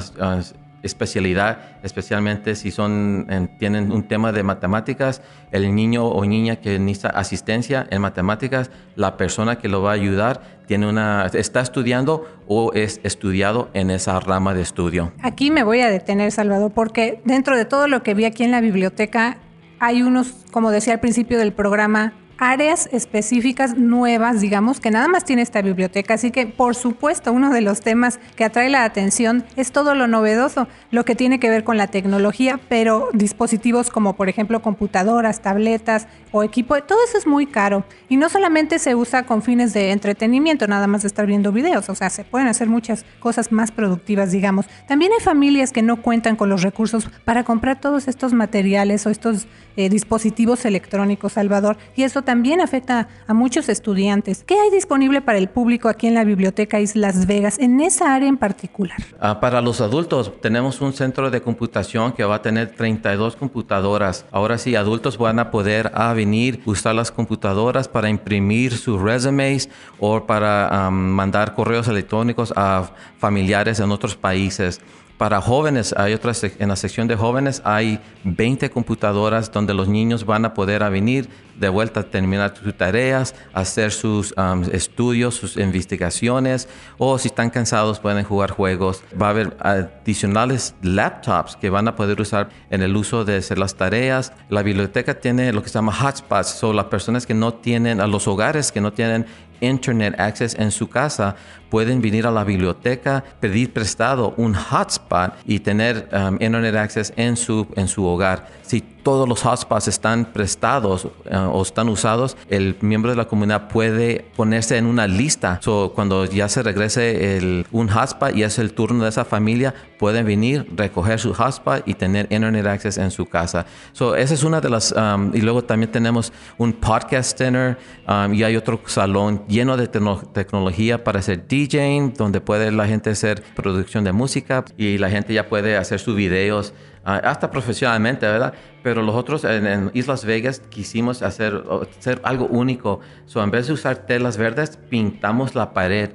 especialidad, 0.84 1.80
especialmente 1.82 2.56
si 2.56 2.70
son, 2.70 3.50
tienen 3.58 3.92
un 3.92 4.04
tema 4.04 4.32
de 4.32 4.44
matemáticas, 4.44 5.22
el 5.52 5.74
niño 5.74 6.06
o 6.06 6.26
niña 6.26 6.58
que 6.58 6.78
necesita 6.78 7.10
asistencia 7.10 7.88
en 7.90 8.02
matemáticas, 8.02 8.70
la 8.96 9.16
persona 9.16 9.58
que 9.58 9.70
lo 9.70 9.82
va 9.82 9.92
a 9.92 9.94
ayudar 9.94 10.42
tiene 10.68 10.88
una, 10.88 11.26
está 11.34 11.62
estudiando 11.62 12.28
o 12.48 12.74
es 12.74 13.00
estudiado 13.04 13.70
en 13.74 13.92
esa 13.92 14.20
rama 14.20 14.54
de 14.54 14.62
estudio. 14.62 15.14
Aquí 15.22 15.52
me 15.52 15.64
voy 15.64 15.80
a 15.80 15.90
detener, 15.90 16.32
Salvador, 16.32 16.72
porque 16.74 17.22
dentro 17.24 17.58
de 17.58 17.66
todo 17.66 17.88
lo 17.88 18.04
que 18.04 18.14
vi 18.14 18.26
aquí 18.26 18.44
en 18.44 18.52
la 18.52 18.60
biblioteca, 18.60 19.38
hay 19.84 20.02
unos, 20.02 20.34
como 20.52 20.72
decía 20.72 20.94
al 20.94 21.02
principio 21.02 21.38
del 21.38 21.52
programa, 21.52 22.14
áreas 22.38 22.90
específicas 22.92 23.78
nuevas, 23.78 24.42
digamos, 24.42 24.80
que 24.80 24.92
nada 24.92 25.08
más 25.08 25.26
tiene 25.26 25.42
esta 25.42 25.62
biblioteca. 25.62 26.16
Así 26.16 26.32
que, 26.32 26.48
por 26.48 26.76
supuesto, 26.76 27.32
uno 27.32 27.52
de 27.52 27.62
los 27.62 27.82
temas 27.82 28.20
que 28.36 28.44
atrae 28.44 28.70
la 28.70 28.84
atención 28.84 29.44
es 29.56 29.72
todo 29.72 29.96
lo 29.96 30.08
novedoso, 30.08 30.68
lo 30.92 31.06
que 31.06 31.16
tiene 31.16 31.40
que 31.40 31.50
ver 31.50 31.64
con 31.64 31.78
la 31.78 31.88
tecnología, 31.88 32.60
pero 32.70 33.10
dispositivos 33.14 33.90
como, 33.90 34.14
por 34.14 34.30
ejemplo, 34.30 34.62
computadoras, 34.62 35.42
tabletas 35.42 36.08
o 36.32 36.44
equipo, 36.44 36.82
todo 36.84 37.00
eso 37.08 37.18
es 37.18 37.28
muy 37.28 37.46
caro. 37.46 37.86
Y 38.10 38.18
no 38.18 38.30
solamente 38.30 38.80
se 38.80 38.96
usa 38.96 39.24
con 39.26 39.42
fines 39.42 39.74
de 39.74 39.92
entretenimiento, 39.92 40.68
nada 40.68 40.88
más 40.88 41.04
de 41.04 41.08
estar 41.08 41.26
viendo 41.26 41.52
videos, 41.52 41.90
o 41.90 41.96
sea, 41.96 42.10
se 42.10 42.24
pueden 42.24 42.48
hacer 42.48 42.68
muchas 42.68 43.06
cosas 43.20 43.52
más 43.52 43.72
productivas, 43.72 44.32
digamos. 44.32 44.66
También 44.88 45.12
hay 45.12 45.24
familias 45.24 45.72
que 45.72 45.82
no 45.82 46.02
cuentan 46.02 46.36
con 46.36 46.50
los 46.50 46.64
recursos 46.64 47.10
para 47.26 47.44
comprar 47.44 47.80
todos 47.80 48.08
estos 48.08 48.34
materiales 48.34 49.06
o 49.06 49.10
estos 49.10 49.48
eh, 49.76 49.90
dispositivos 49.90 50.66
electrónicos, 50.66 51.34
Salvador, 51.34 51.78
y 51.96 52.04
eso 52.04 52.23
también 52.24 52.62
afecta 52.62 53.08
a 53.28 53.34
muchos 53.34 53.70
estudiantes. 53.70 54.44
¿Qué 54.44 54.56
hay 54.56 54.72
disponible 54.72 55.22
para 55.22 55.38
el 55.38 55.50
público 55.50 55.90
aquí 55.90 56.08
en 56.08 56.14
la 56.14 56.24
Biblioteca 56.24 56.80
Islas 56.80 57.28
Vegas, 57.28 57.60
en 57.60 57.80
esa 57.82 58.14
área 58.14 58.28
en 58.28 58.38
particular? 58.38 58.98
Ah, 59.20 59.40
para 59.40 59.62
los 59.62 59.82
adultos 59.82 60.32
tenemos 60.42 60.82
un 60.82 60.94
centro 60.94 61.30
de 61.30 61.42
computación 61.42 62.14
que 62.14 62.24
va 62.24 62.36
a 62.36 62.42
tener 62.42 62.76
32 62.76 63.36
computadoras. 63.36 64.26
Ahora 64.32 64.58
sí, 64.58 64.76
adultos 64.76 65.18
van 65.18 65.40
a 65.40 65.52
poder 65.52 65.92
a 65.94 66.14
venir, 66.14 66.62
usar 66.66 66.96
las 66.96 67.12
computadoras 67.12 67.88
para 67.88 68.10
imprimir 68.10 68.78
sus 68.78 69.02
resumes 69.02 69.70
o 70.00 70.26
para 70.26 70.90
mandar 70.90 71.54
correos 71.54 71.88
electrónicos 71.88 72.54
a 72.56 72.92
familiares 73.18 73.80
en 73.80 73.92
otros 73.92 74.16
países. 74.16 74.82
Para 75.18 75.42
jóvenes, 75.42 75.94
hay 75.96 76.14
otras, 76.14 76.44
en 76.44 76.70
la 76.70 76.76
sección 76.76 77.08
de 77.08 77.16
jóvenes 77.16 77.62
hay 77.64 78.00
20 78.24 78.70
computadoras 78.72 79.52
donde 79.52 79.74
los 79.74 79.88
niños 79.88 80.26
van 80.26 80.44
a 80.44 80.54
poder 80.54 80.84
venir 80.90 81.30
de 81.56 81.70
vuelta 81.70 82.00
a 82.00 82.04
terminar 82.04 82.56
sus 82.62 82.76
tareas, 82.76 83.36
hacer 83.54 83.92
sus 83.92 84.34
estudios, 84.72 85.36
sus 85.36 85.56
investigaciones, 85.58 86.68
o 86.98 87.18
si 87.20 87.28
están 87.28 87.52
cansados 87.52 88.00
pueden 88.00 88.24
jugar 88.24 88.52
juegos. 88.52 89.04
Va 89.20 89.28
a 89.28 89.30
haber 89.30 89.56
adicionales 89.60 90.76
laptops 90.82 91.56
que 91.58 91.70
van 91.70 91.88
a 91.88 91.96
poder 91.96 92.20
usar 92.20 92.50
en 92.72 92.82
el 92.82 92.96
uso 92.96 93.24
de 93.24 93.38
hacer 93.38 93.60
las 93.60 93.76
tareas. 93.76 94.34
La 94.50 94.64
biblioteca 94.64 95.20
tiene 95.20 95.54
lo 95.54 95.62
que 95.62 95.70
se 95.70 95.76
llama 95.76 95.94
hotspots, 95.94 96.48
son 96.48 96.76
las 96.76 96.86
personas 96.86 97.28
que 97.28 97.36
no 97.36 97.54
tienen, 97.54 98.02
a 98.02 98.08
los 98.08 98.28
hogares 98.28 98.72
que 98.72 98.82
no 98.82 98.92
tienen 98.94 99.28
Internet 99.64 100.20
Access 100.20 100.56
en 100.56 100.72
su 100.72 100.90
casa, 100.90 101.36
pueden 101.70 102.02
venir 102.02 102.28
a 102.28 102.32
la 102.32 102.44
biblioteca, 102.44 103.24
pedir 103.40 103.74
prestado 103.74 104.34
un 104.38 104.54
hotspot 104.54 105.34
y 105.46 105.60
tener 105.60 106.10
um, 106.12 106.36
Internet 106.40 106.76
Access 106.76 107.14
en 107.16 107.36
su, 107.36 107.68
en 107.76 107.88
su 107.88 108.06
hogar. 108.06 108.48
Si 108.62 108.84
todos 109.04 109.28
los 109.28 109.46
hotspots 109.46 109.88
están 109.88 110.26
prestados 110.26 111.06
uh, 111.06 111.10
o 111.52 111.62
están 111.62 111.90
usados, 111.90 112.38
el 112.50 112.76
miembro 112.82 113.12
de 113.12 113.18
la 113.18 113.26
comunidad 113.26 113.68
puede 113.68 114.26
ponerse 114.36 114.78
en 114.78 114.86
una 114.86 115.08
lista. 115.08 115.60
So, 115.62 115.92
cuando 115.94 116.26
ya 116.26 116.50
se 116.50 116.64
regrese 116.64 117.38
el, 117.38 117.68
un 117.72 117.90
hotspot 117.90 118.36
y 118.36 118.44
es 118.44 118.58
el 118.60 118.74
turno 118.74 119.04
de 119.04 119.10
esa 119.10 119.26
familia, 119.26 119.74
pueden 120.00 120.26
venir, 120.26 120.68
recoger 120.76 121.20
su 121.20 121.34
hotspot 121.34 121.84
y 121.86 121.94
tener 121.94 122.28
Internet 122.32 122.66
Access 122.66 122.98
en 122.98 123.12
su 123.12 123.26
casa. 123.26 123.66
So, 123.92 124.16
esa 124.16 124.34
es 124.34 124.44
una 124.44 124.62
de 124.62 124.70
las... 124.70 124.94
Um, 124.94 125.36
y 125.36 125.42
luego 125.42 125.64
también 125.64 125.92
tenemos 125.92 126.32
un 126.58 126.74
podcast 126.74 127.38
center 127.38 127.78
um, 128.08 128.34
y 128.34 128.44
hay 128.44 128.56
otro 128.56 128.80
salón 128.86 129.44
lleno 129.48 129.78
de 129.78 129.88
tecnología 129.88 131.04
para 131.04 131.20
hacer 131.20 131.46
DJing, 131.48 132.14
donde 132.14 132.42
puede 132.42 132.72
la 132.72 132.88
gente 132.88 133.10
hacer 133.10 133.44
producción 133.56 134.04
de 134.04 134.14
música 134.14 134.64
y 134.78 134.98
la 134.98 135.10
gente 135.10 135.34
ya 135.34 135.50
puede 135.50 135.78
hacer 135.78 136.00
sus 136.00 136.16
videos 136.16 136.74
hasta 137.04 137.52
profesionalmente, 137.52 138.26
¿verdad? 138.26 138.54
Pero 138.82 139.02
los 139.02 139.16
otros 139.16 139.44
en, 139.44 139.92
Islas 139.94 140.26
Vegas 140.26 140.62
quisimos 140.70 141.22
hacer, 141.22 141.64
hacer 141.98 142.22
algo 142.24 142.46
único. 142.48 143.00
So, 143.26 143.44
en 143.44 143.52
vez 143.52 143.68
de 143.68 143.74
usar 143.74 143.98
telas 143.98 144.38
verdes, 144.38 144.78
pintamos 144.90 145.56
la 145.56 145.74
pared. 145.74 146.12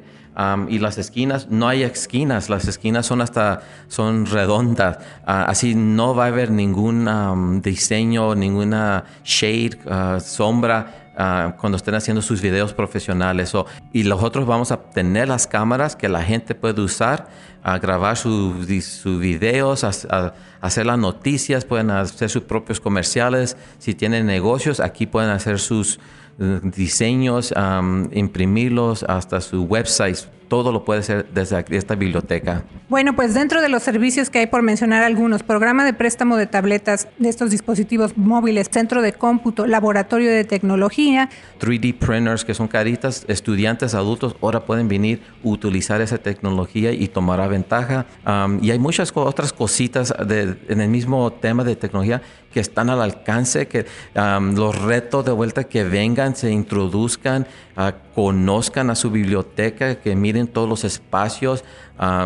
y 0.68 0.78
las 0.78 0.99
esquinas, 0.99 1.49
no 1.50 1.66
hay 1.66 1.83
esquinas, 1.83 2.49
las 2.49 2.68
esquinas 2.68 3.07
son 3.07 3.21
hasta, 3.21 3.61
son 3.88 4.25
redondas, 4.25 4.99
ah, 5.26 5.47
así 5.49 5.75
no 5.75 6.14
va 6.14 6.26
a 6.26 6.28
haber 6.28 6.52
ningún 6.52 7.61
diseño, 7.61 8.37
ninguna 8.37 9.02
shade, 9.25 9.80
uh, 9.85 10.21
sombra, 10.21 11.07
Ah, 11.20 11.56
cuando 11.58 11.76
estén 11.76 11.96
haciendo 11.96 12.22
sus 12.22 12.40
videos 12.40 12.72
profesionales. 12.72 13.52
O, 13.56 13.66
y 13.92 14.04
nosotros 14.04 14.46
vamos 14.46 14.70
a 14.70 14.76
tener 14.76 15.26
las 15.26 15.48
cámaras 15.48 15.96
que 15.96 16.08
la 16.08 16.22
gente 16.22 16.54
puede 16.54 16.80
usar 16.80 17.28
a 17.64 17.76
grabar 17.80 18.16
sus 18.16 18.68
videos, 19.18 19.82
a, 19.82 20.32
hacer 20.60 20.87
las 20.87 20.96
noticias, 20.96 21.64
pueden 21.64 21.90
hacer 21.90 22.30
sus 22.30 22.44
propios 22.44 22.78
comerciales. 22.78 23.56
Si 23.78 23.96
tienen 23.96 24.26
negocios, 24.26 24.78
aquí 24.78 25.06
pueden 25.08 25.30
hacer 25.30 25.58
sus 25.58 25.98
eh, 26.38 26.60
diseños, 26.62 27.52
imprimirlos 28.12 29.02
hasta 29.02 29.40
su 29.40 29.64
website 29.64 30.38
todo 30.48 30.72
lo 30.72 30.84
puede 30.84 31.00
hacer 31.00 31.26
desde 31.32 31.64
esta 31.70 31.94
biblioteca. 31.94 32.64
Bueno, 32.88 33.14
pues 33.14 33.34
dentro 33.34 33.62
de 33.62 33.68
los 33.68 33.82
servicios 33.82 34.30
que 34.30 34.40
hay 34.40 34.46
por 34.46 34.62
mencionar 34.62 35.02
algunos, 35.02 35.42
programa 35.42 35.84
de 35.84 35.92
préstamo 35.92 36.36
de 36.36 36.46
tabletas 36.46 37.08
de 37.18 37.28
estos 37.28 37.50
dispositivos 37.50 38.16
móviles, 38.16 38.68
centro 38.70 39.02
de 39.02 39.12
cómputo, 39.12 39.66
laboratorio 39.66 40.30
de 40.30 40.44
tecnología. 40.44 41.28
3D 41.60 41.98
printers, 41.98 42.44
que 42.44 42.54
son 42.54 42.68
caritas, 42.68 43.24
estudiantes, 43.28 43.94
adultos, 43.94 44.36
ahora 44.40 44.64
pueden 44.64 44.88
venir, 44.88 45.22
utilizar 45.42 46.00
esa 46.00 46.18
tecnología 46.18 46.92
y 46.92 47.08
tomar 47.08 47.38
ventaja. 47.48 48.06
y 48.60 48.70
hay 48.70 48.78
muchas 48.78 49.12
otras 49.14 49.52
cositas 49.52 50.12
en 50.18 50.80
el 50.80 50.88
mismo 50.88 51.32
tema 51.32 51.64
de 51.64 51.76
tecnología 51.76 52.22
que 52.52 52.60
están 52.60 52.90
al 52.90 53.02
alcance, 53.02 53.68
que 53.68 53.86
los 54.14 54.82
retos 54.82 55.24
de 55.24 55.32
vuelta 55.32 55.64
que 55.64 55.84
vengan, 55.84 56.34
se 56.34 56.50
introduzcan, 56.50 57.46
uh, 57.76 57.92
conozcan 58.14 58.90
a 58.90 58.94
su 58.94 59.10
biblioteca, 59.10 59.96
que 59.96 60.16
miren 60.16 60.48
todos 60.48 60.68
los 60.68 60.84
espacios, 60.84 61.64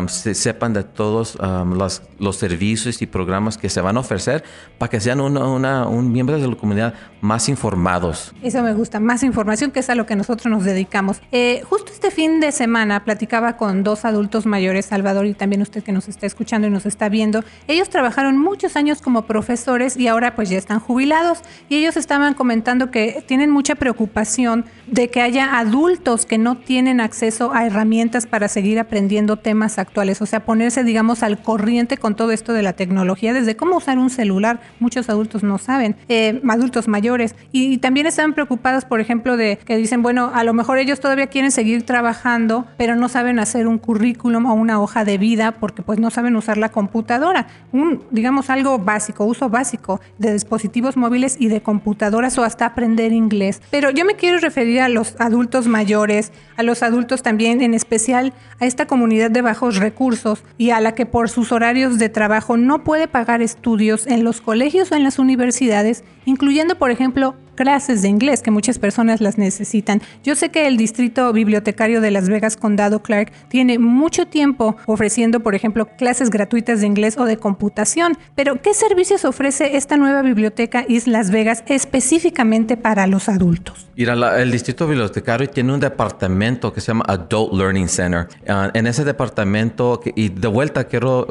se, 0.07 0.35
sepan 0.35 0.73
de 0.73 0.83
todos 0.83 1.35
los, 1.39 2.03
los, 2.19 2.35
servicios 2.37 3.01
y 3.01 3.07
programas 3.07 3.57
que 3.57 3.69
se 3.69 3.81
van 3.81 3.97
a 3.97 4.01
ofrecer 4.01 4.43
para 4.77 4.89
que 4.89 4.99
sean 4.99 5.19
una, 5.19 5.87
un 5.87 6.11
miembro 6.11 6.39
de 6.39 6.47
la 6.47 6.55
comunidad 6.55 6.93
más 7.21 7.49
informados. 7.49 8.33
Eso 8.43 8.61
me 8.61 8.73
gusta, 8.73 8.99
más 8.99 9.23
información, 9.23 9.71
que 9.71 9.79
es 9.79 9.89
a 9.89 9.95
lo 9.95 10.05
que 10.05 10.15
nosotros 10.15 10.51
nos 10.51 10.63
dedicamos. 10.63 11.21
Eh, 11.31 11.63
justo 11.67 11.91
este 11.91 12.11
fin 12.11 12.39
de 12.39 12.51
semana 12.51 13.03
platicaba 13.03 13.57
con 13.57 13.83
dos 13.83 14.05
adultos 14.05 14.45
mayores, 14.45 14.85
Salvador 14.85 15.25
y 15.25 15.33
también 15.33 15.61
usted 15.61 15.83
que 15.83 15.91
nos 15.91 16.07
está 16.07 16.27
escuchando 16.27 16.67
y 16.67 16.69
nos 16.69 16.85
está 16.85 17.09
viendo. 17.09 17.43
Ellos 17.67 17.89
trabajaron 17.89 18.37
muchos 18.37 18.75
años 18.75 19.01
como 19.01 19.23
profesores 19.25 19.97
y 19.97 20.07
ahora 20.13 20.35
pues 20.35 20.49
ya 20.49 20.57
están 20.57 20.79
jubilados. 20.79 21.39
Y 21.69 21.75
ellos 21.75 21.97
estaban 21.97 22.33
comentando 22.33 22.91
que 22.91 23.23
tienen 23.27 23.49
mucha 23.49 23.75
preocupación 23.75 24.65
de 24.87 25.09
que 25.09 25.21
haya 25.21 25.57
adultos 25.57 26.25
que 26.25 26.37
no 26.37 26.57
tienen 26.57 27.01
acceso 27.01 27.53
a 27.53 27.65
herramientas 27.65 28.25
para 28.25 28.47
seguir 28.47 28.79
aprendiendo 28.79 29.37
temas 29.37 29.79
actuales, 29.79 30.21
o 30.21 30.25
sea, 30.25 30.45
ponerse, 30.45 30.83
digamos, 30.83 31.23
al 31.23 31.41
corriente 31.41 31.97
con 31.97 32.15
todo 32.15 32.31
esto 32.31 32.53
de 32.53 32.61
la 32.61 32.73
tecnología, 32.73 33.33
desde 33.33 33.55
cómo 33.55 33.77
usar 33.77 33.97
un 33.97 34.09
celular, 34.09 34.61
muchos 34.79 35.09
adultos 35.09 35.43
no 35.43 35.57
saben, 35.57 35.95
eh, 36.09 36.41
adultos 36.47 36.87
mayores, 36.87 37.35
y, 37.51 37.77
también 37.77 38.05
están 38.05 38.33
preocupados, 38.33 38.85
por 38.85 39.01
ejemplo, 39.01 39.35
de 39.35 39.57
que 39.57 39.75
dicen, 39.75 40.03
bueno, 40.03 40.31
a 40.33 40.43
lo 40.43 40.53
mejor 40.53 40.77
ellos 40.77 40.99
todavía 40.99 41.27
quieren 41.27 41.51
seguir 41.51 41.83
trabajando, 41.85 42.67
pero 42.77 42.95
no 42.95 43.09
saben 43.09 43.39
hacer 43.39 43.67
un 43.67 43.77
currículum 43.79 44.45
o 44.45 44.53
una 44.53 44.79
hoja 44.79 45.03
de 45.03 45.17
vida 45.17 45.53
porque 45.53 45.81
pues 45.81 45.99
no 45.99 46.11
saben 46.11 46.35
usar 46.35 46.57
la 46.57 46.69
computadora, 46.69 47.47
un, 47.71 48.03
digamos, 48.11 48.49
algo 48.49 48.77
básico, 48.77 49.25
uso 49.25 49.49
básico 49.49 49.99
de 50.17 50.33
dispositivos 50.33 50.97
móviles 50.97 51.35
y 51.39 51.47
de 51.47 51.61
computadoras 51.61 52.37
o 52.37 52.43
hasta 52.43 52.65
aprender 52.65 53.11
inglés. 53.11 53.61
Pero 53.71 53.89
yo 53.89 54.05
me 54.05 54.15
quiero 54.15 54.37
referir 54.39 54.81
a 54.81 54.89
los 54.89 55.15
adultos 55.19 55.67
mayores, 55.67 56.31
a 56.57 56.63
los 56.63 56.83
adultos 56.83 57.23
también, 57.23 57.61
en 57.61 57.73
especial 57.73 58.33
a 58.59 58.65
esta 58.65 58.85
comunidad 58.85 59.31
de 59.31 59.41
bajos 59.41 59.77
recursos 59.77 60.43
y 60.57 60.71
a 60.71 60.79
la 60.79 60.93
que 60.95 61.05
por 61.05 61.29
sus 61.29 61.51
horarios 61.51 61.99
de 61.99 62.09
trabajo 62.09 62.57
no 62.57 62.83
puede 62.83 63.07
pagar 63.07 63.41
estudios 63.41 64.07
en 64.07 64.23
los 64.23 64.41
colegios 64.41 64.91
o 64.91 64.95
en 64.95 65.03
las 65.03 65.19
universidades, 65.19 66.03
incluyendo, 66.25 66.77
por 66.77 66.91
ejemplo, 66.91 67.35
clases 67.55 68.01
de 68.01 68.09
inglés 68.09 68.41
que 68.41 68.51
muchas 68.51 68.79
personas 68.79 69.21
las 69.21 69.37
necesitan. 69.37 70.01
Yo 70.23 70.35
sé 70.35 70.49
que 70.49 70.67
el 70.67 70.77
Distrito 70.77 71.31
Bibliotecario 71.33 72.01
de 72.01 72.11
Las 72.11 72.29
Vegas 72.29 72.57
Condado 72.57 73.01
Clark 73.01 73.31
tiene 73.49 73.79
mucho 73.79 74.27
tiempo 74.27 74.75
ofreciendo, 74.85 75.41
por 75.41 75.55
ejemplo, 75.55 75.87
clases 75.97 76.29
gratuitas 76.29 76.81
de 76.81 76.87
inglés 76.87 77.17
o 77.17 77.25
de 77.25 77.37
computación, 77.37 78.17
pero 78.35 78.61
¿qué 78.61 78.73
servicios 78.73 79.25
ofrece 79.25 79.77
esta 79.77 79.97
nueva 79.97 80.21
biblioteca 80.21 80.85
Islas 80.87 81.31
Vegas 81.31 81.63
específicamente 81.67 82.77
para 82.77 83.07
los 83.07 83.29
adultos? 83.29 83.87
Mira, 83.95 84.41
el 84.41 84.51
Distrito 84.51 84.87
Bibliotecario 84.87 85.47
tiene 85.49 85.73
un 85.73 85.79
departamento 85.79 86.73
que 86.73 86.81
se 86.81 86.87
llama 86.87 87.05
Adult 87.07 87.53
Learning 87.53 87.87
Center. 87.87 88.27
Ah, 88.47 88.71
en 88.73 88.87
ese 88.87 89.03
departamento, 89.03 90.01
y 90.15 90.29
de 90.29 90.47
vuelta 90.47 90.85
quiero 90.85 91.27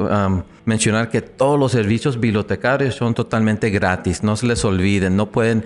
mencionar 0.65 1.09
que 1.09 1.21
todos 1.21 1.59
los 1.59 1.71
servicios 1.71 2.19
bibliotecarios 2.19 2.95
son 2.95 3.13
totalmente 3.13 3.69
gratis, 3.69 4.23
no 4.23 4.35
se 4.37 4.47
les 4.47 4.63
olviden, 4.63 5.15
no 5.15 5.29
pueden 5.29 5.65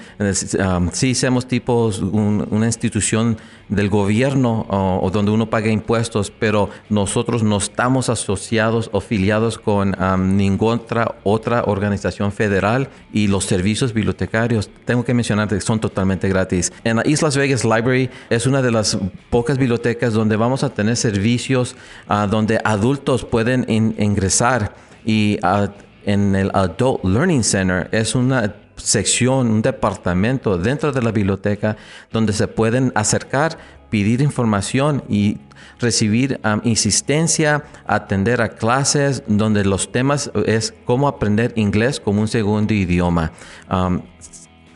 um, 0.55 0.89
sí 0.91 1.15
somos 1.15 1.47
tipos 1.47 1.99
una 1.99 2.65
institución 2.65 3.37
del 3.69 3.89
gobierno 3.89 4.65
o 4.69 5.09
donde 5.11 5.31
uno 5.31 5.49
paga 5.49 5.69
impuestos, 5.69 6.31
pero 6.31 6.69
nosotros 6.89 7.43
no 7.43 7.57
estamos 7.57 8.09
asociados 8.09 8.89
o 8.93 8.99
afiliados 8.99 9.57
con 9.57 9.95
ninguna 10.37 10.67
otra, 10.75 11.15
otra 11.23 11.63
organización 11.65 12.31
federal 12.31 12.89
y 13.13 13.27
los 13.27 13.45
servicios 13.45 13.93
bibliotecarios, 13.93 14.69
tengo 14.85 15.03
que 15.03 15.13
mencionar 15.13 15.47
que 15.47 15.59
son 15.61 15.79
totalmente 15.79 16.27
gratis. 16.27 16.71
En 16.83 16.97
la 16.97 17.07
Islas 17.07 17.37
Vegas 17.37 17.63
Library 17.63 18.09
es 18.29 18.45
una 18.45 18.61
de 18.61 18.71
las 18.71 18.97
pocas 19.29 19.57
bibliotecas 19.57 20.13
donde 20.13 20.35
vamos 20.35 20.63
a 20.63 20.69
tener 20.69 20.95
servicios 20.95 21.75
uh, 22.09 22.27
donde 22.27 22.59
adultos 22.63 23.23
pueden 23.23 23.65
ingresar 23.67 24.75
y 25.05 25.39
uh, 25.43 25.67
en 26.05 26.35
el 26.35 26.51
Adult 26.53 27.03
Learning 27.03 27.43
Center 27.43 27.89
es 27.91 28.15
una 28.15 28.53
sección, 28.77 29.51
un 29.51 29.61
departamento 29.61 30.57
dentro 30.57 30.91
de 30.91 31.01
la 31.01 31.11
biblioteca 31.11 31.77
donde 32.11 32.33
se 32.33 32.47
pueden 32.47 32.91
acercar, 32.95 33.57
pedir 33.89 34.21
información 34.21 35.03
y 35.09 35.37
recibir 35.79 36.39
insistencia, 36.63 37.63
atender 37.85 38.41
a 38.41 38.49
clases 38.49 39.23
donde 39.27 39.63
los 39.63 39.91
temas 39.91 40.31
es 40.45 40.73
cómo 40.85 41.07
aprender 41.07 41.53
inglés 41.55 41.99
como 41.99 42.21
un 42.21 42.27
segundo 42.27 42.73
idioma. 42.73 43.31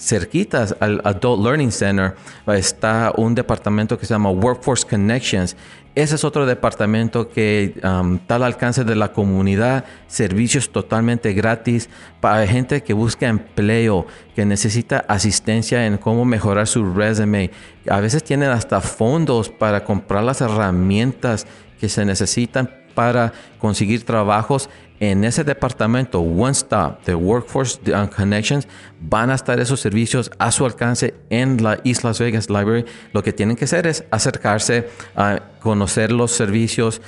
Cerquitas 0.01 0.75
al 0.79 0.99
Adult 1.03 1.43
Learning 1.43 1.71
Center 1.71 2.15
está 2.47 3.13
un 3.17 3.35
departamento 3.35 3.99
que 3.99 4.05
se 4.07 4.13
llama 4.13 4.31
Workforce 4.31 4.87
Connections 4.87 5.55
ese 5.93 6.15
es 6.15 6.23
otro 6.23 6.45
departamento 6.45 7.27
que 7.27 7.77
um, 7.83 8.15
está 8.15 8.35
al 8.35 8.43
alcance 8.43 8.85
de 8.85 8.95
la 8.95 9.11
comunidad, 9.11 9.83
servicios 10.07 10.69
totalmente 10.69 11.33
gratis 11.33 11.89
para 12.21 12.47
gente 12.47 12.81
que 12.81 12.93
busca 12.93 13.27
empleo, 13.27 14.07
que 14.33 14.45
necesita 14.45 15.03
asistencia 15.09 15.85
en 15.85 15.97
cómo 15.97 16.23
mejorar 16.23 16.67
su 16.67 16.93
resume. 16.93 17.51
A 17.89 17.99
veces 17.99 18.23
tienen 18.23 18.51
hasta 18.51 18.79
fondos 18.79 19.49
para 19.49 19.83
comprar 19.83 20.23
las 20.23 20.39
herramientas 20.39 21.45
que 21.77 21.89
se 21.89 22.05
necesitan 22.05 22.69
para 22.95 23.33
conseguir 23.59 24.05
trabajos 24.05 24.69
en 25.01 25.23
ese 25.23 25.43
departamento 25.43 26.19
One 26.19 26.51
Stop 26.51 27.03
de 27.05 27.15
Workforce 27.15 27.79
Connections 28.15 28.67
van 28.99 29.31
a 29.31 29.35
estar 29.35 29.59
esos 29.59 29.79
servicios 29.79 30.29
a 30.37 30.51
su 30.51 30.63
alcance 30.63 31.15
en 31.31 31.61
la 31.63 31.79
East 31.83 32.03
Las 32.03 32.19
Vegas 32.19 32.51
Library. 32.51 32.85
Lo 33.11 33.23
que 33.23 33.33
tienen 33.33 33.55
que 33.55 33.65
hacer 33.65 33.87
es 33.87 34.03
acercarse 34.11 34.89
a 35.15 35.41
conocer 35.59 36.11
los 36.11 36.31
servicios, 36.31 37.01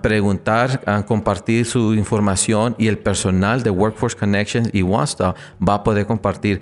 preguntar, 0.00 1.04
compartir 1.06 1.66
su 1.66 1.92
información 1.94 2.76
y 2.78 2.86
el 2.86 2.98
personal 2.98 3.64
de 3.64 3.70
Workforce 3.70 4.16
Connections 4.16 4.70
y 4.72 4.82
One 4.82 5.04
Stop 5.04 5.36
va 5.66 5.74
a 5.74 5.84
poder 5.84 6.06
compartir 6.06 6.60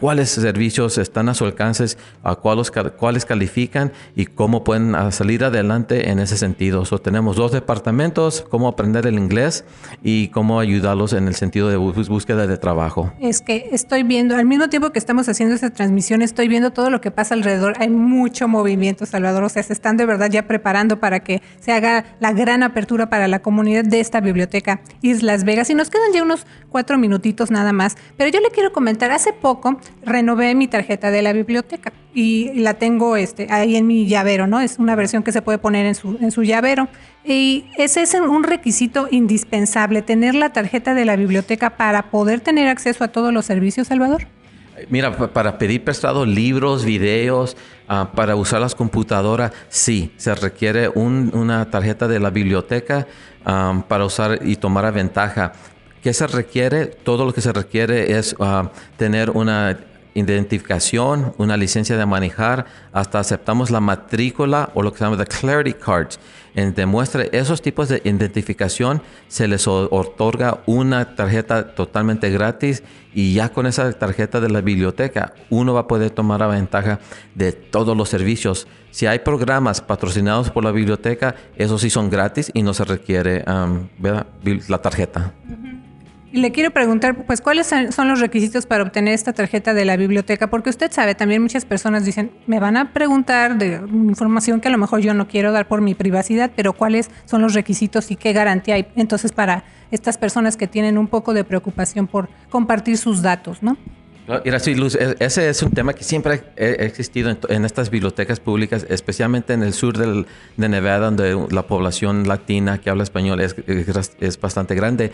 cuáles 0.00 0.30
servicios 0.30 0.98
están 0.98 1.28
a 1.28 1.34
su 1.34 1.44
alcance, 1.44 1.96
a 2.22 2.36
cuáles, 2.36 2.70
cuáles 2.96 3.24
califican 3.24 3.92
y 4.16 4.26
cómo 4.26 4.64
pueden 4.64 4.94
salir 5.12 5.44
adelante 5.44 6.10
en 6.10 6.18
ese 6.18 6.36
sentido. 6.36 6.84
So, 6.84 6.98
tenemos 6.98 7.36
dos 7.36 7.52
departamentos, 7.52 8.44
cómo 8.48 8.68
aprender 8.68 9.06
el 9.06 9.18
inglés 9.18 9.64
y 10.02 10.28
cómo 10.28 10.60
ayudarlos 10.60 11.12
en 11.12 11.28
el 11.28 11.34
sentido 11.34 11.68
de 11.68 11.76
búsqueda 11.76 12.46
de 12.46 12.56
trabajo. 12.56 13.12
Es 13.20 13.42
que 13.42 13.68
estoy 13.72 14.02
viendo, 14.02 14.36
al 14.36 14.46
mismo 14.46 14.68
tiempo 14.68 14.90
que 14.90 14.98
estamos 14.98 15.28
haciendo 15.28 15.54
esta 15.54 15.70
transmisión, 15.70 16.22
estoy 16.22 16.48
viendo 16.48 16.70
todo 16.70 16.88
lo 16.88 17.00
que 17.00 17.10
pasa 17.10 17.34
alrededor. 17.34 17.74
Hay 17.78 17.90
mucho 17.90 18.48
movimiento, 18.48 19.04
Salvador. 19.04 19.44
O 19.44 19.48
sea, 19.48 19.62
se 19.62 19.72
están 19.72 19.96
de 19.96 20.06
verdad 20.06 20.30
ya 20.30 20.46
preparando 20.46 21.00
para 21.00 21.20
que 21.20 21.42
se 21.60 21.72
haga 21.72 22.04
la 22.20 22.32
gran 22.32 22.62
apertura 22.62 23.10
para 23.10 23.28
la 23.28 23.40
comunidad 23.40 23.84
de 23.84 24.00
esta 24.00 24.20
biblioteca 24.20 24.80
Islas 25.02 25.44
Vegas. 25.44 25.68
Y 25.70 25.74
nos 25.74 25.90
quedan 25.90 26.12
ya 26.14 26.22
unos 26.22 26.46
cuatro 26.70 26.98
minutitos 26.98 27.50
nada 27.50 27.72
más. 27.72 27.96
Pero 28.16 28.30
yo 28.30 28.40
le 28.40 28.50
quiero 28.50 28.72
comentar, 28.72 29.10
hace 29.10 29.32
poco 29.32 29.49
renové 30.04 30.54
mi 30.54 30.68
tarjeta 30.68 31.10
de 31.10 31.22
la 31.22 31.32
biblioteca 31.32 31.92
y 32.14 32.52
la 32.60 32.74
tengo 32.74 33.16
este, 33.16 33.46
ahí 33.50 33.76
en 33.76 33.86
mi 33.86 34.06
llavero, 34.06 34.46
¿no? 34.46 34.60
Es 34.60 34.78
una 34.78 34.94
versión 34.94 35.22
que 35.22 35.32
se 35.32 35.42
puede 35.42 35.58
poner 35.58 35.86
en 35.86 35.94
su, 35.94 36.18
en 36.20 36.30
su 36.30 36.42
llavero. 36.42 36.88
Y 37.24 37.66
ese 37.78 38.02
es 38.02 38.14
un 38.14 38.44
requisito 38.44 39.08
indispensable, 39.10 40.02
tener 40.02 40.34
la 40.34 40.52
tarjeta 40.52 40.94
de 40.94 41.04
la 41.04 41.16
biblioteca 41.16 41.70
para 41.70 42.10
poder 42.10 42.40
tener 42.40 42.68
acceso 42.68 43.04
a 43.04 43.08
todos 43.08 43.32
los 43.32 43.46
servicios, 43.46 43.88
Salvador. 43.88 44.26
Mira, 44.88 45.14
para 45.16 45.58
pedir 45.58 45.84
prestado 45.84 46.24
libros, 46.24 46.84
videos, 46.84 47.56
ah, 47.88 48.10
para 48.14 48.36
usar 48.36 48.60
las 48.60 48.74
computadoras, 48.74 49.52
sí, 49.68 50.12
se 50.16 50.34
requiere 50.34 50.88
una 50.88 51.70
tarjeta 51.70 52.08
de 52.08 52.20
la 52.20 52.30
biblioteca 52.30 53.06
ah, 53.44 53.84
para 53.88 54.04
usar 54.04 54.40
y 54.42 54.56
tomar 54.56 54.90
ventaja. 54.92 55.52
¿Qué 56.02 56.14
se 56.14 56.26
requiere? 56.26 56.86
Todo 56.86 57.26
lo 57.26 57.34
que 57.34 57.40
se 57.40 57.52
requiere 57.52 58.18
es 58.18 58.34
ah, 58.40 58.70
tener 58.96 59.30
una 59.30 59.78
identificación, 60.14 61.34
una 61.38 61.56
licencia 61.56 61.96
de 61.96 62.06
manejar, 62.06 62.66
hasta 62.92 63.18
aceptamos 63.18 63.70
la 63.70 63.80
matrícula 63.80 64.70
o 64.74 64.82
lo 64.82 64.92
que 64.92 64.98
se 64.98 65.04
llama 65.04 65.16
the 65.16 65.26
clarity 65.26 65.72
cards. 65.72 66.18
demuestre 66.54 67.28
esos 67.32 67.62
tipos 67.62 67.88
de 67.88 68.00
identificación, 68.04 69.02
se 69.28 69.46
les 69.46 69.68
otorga 69.68 70.60
una 70.66 71.14
tarjeta 71.14 71.74
totalmente 71.74 72.30
gratis 72.30 72.82
y 73.14 73.34
ya 73.34 73.50
con 73.50 73.66
esa 73.66 73.92
tarjeta 73.92 74.40
de 74.40 74.48
la 74.48 74.60
biblioteca 74.60 75.34
uno 75.48 75.74
va 75.74 75.80
a 75.80 75.88
poder 75.88 76.10
tomar 76.10 76.46
ventaja 76.50 76.98
de 77.34 77.52
todos 77.52 77.96
los 77.96 78.08
servicios. 78.08 78.66
Si 78.90 79.06
hay 79.06 79.20
programas 79.20 79.80
patrocinados 79.80 80.50
por 80.50 80.64
la 80.64 80.72
biblioteca, 80.72 81.36
esos 81.56 81.82
sí 81.82 81.90
son 81.90 82.10
gratis 82.10 82.50
y 82.52 82.62
no 82.62 82.74
se 82.74 82.84
requiere 82.84 83.44
la 83.46 84.78
tarjeta. 84.82 85.32
Le 86.32 86.52
quiero 86.52 86.70
preguntar, 86.70 87.24
pues, 87.24 87.40
¿cuáles 87.40 87.66
son 87.66 88.08
los 88.08 88.20
requisitos 88.20 88.66
para 88.66 88.82
obtener 88.82 89.14
esta 89.14 89.32
tarjeta 89.32 89.74
de 89.74 89.84
la 89.84 89.96
biblioteca? 89.96 90.48
Porque 90.48 90.70
usted 90.70 90.90
sabe, 90.92 91.14
también 91.14 91.42
muchas 91.42 91.64
personas 91.64 92.04
dicen, 92.04 92.30
me 92.46 92.60
van 92.60 92.76
a 92.76 92.92
preguntar 92.92 93.58
de 93.58 93.80
información 93.92 94.60
que 94.60 94.68
a 94.68 94.70
lo 94.70 94.78
mejor 94.78 95.00
yo 95.00 95.14
no 95.14 95.26
quiero 95.26 95.52
dar 95.52 95.66
por 95.66 95.80
mi 95.80 95.94
privacidad, 95.94 96.50
pero 96.54 96.72
¿cuáles 96.72 97.10
son 97.24 97.42
los 97.42 97.54
requisitos 97.54 98.10
y 98.10 98.16
qué 98.16 98.32
garantía 98.32 98.76
hay 98.76 98.86
entonces 98.96 99.32
para 99.32 99.64
estas 99.90 100.18
personas 100.18 100.56
que 100.56 100.66
tienen 100.66 100.98
un 100.98 101.08
poco 101.08 101.34
de 101.34 101.42
preocupación 101.44 102.06
por 102.06 102.28
compartir 102.48 102.96
sus 102.96 103.22
datos, 103.22 103.62
¿no? 103.62 103.76
E, 104.44 105.16
ese 105.18 105.48
es 105.48 105.62
un 105.62 105.72
tema 105.72 105.92
que 105.92 106.04
siempre 106.04 106.44
ha 106.56 106.62
existido 106.84 107.36
en, 107.48 107.64
estas 107.64 107.90
bibliotecas 107.90 108.38
públicas, 108.38 108.86
especialmente 108.88 109.52
en 109.52 109.62
el 109.62 109.72
sur 109.72 109.96
de 109.96 110.68
Nevada, 110.68 111.06
donde 111.06 111.46
la 111.50 111.66
población 111.66 112.28
latina 112.28 112.78
que 112.78 112.90
habla 112.90 113.02
español 113.02 113.40
es, 113.40 114.40
bastante 114.40 114.74
grande. 114.74 115.12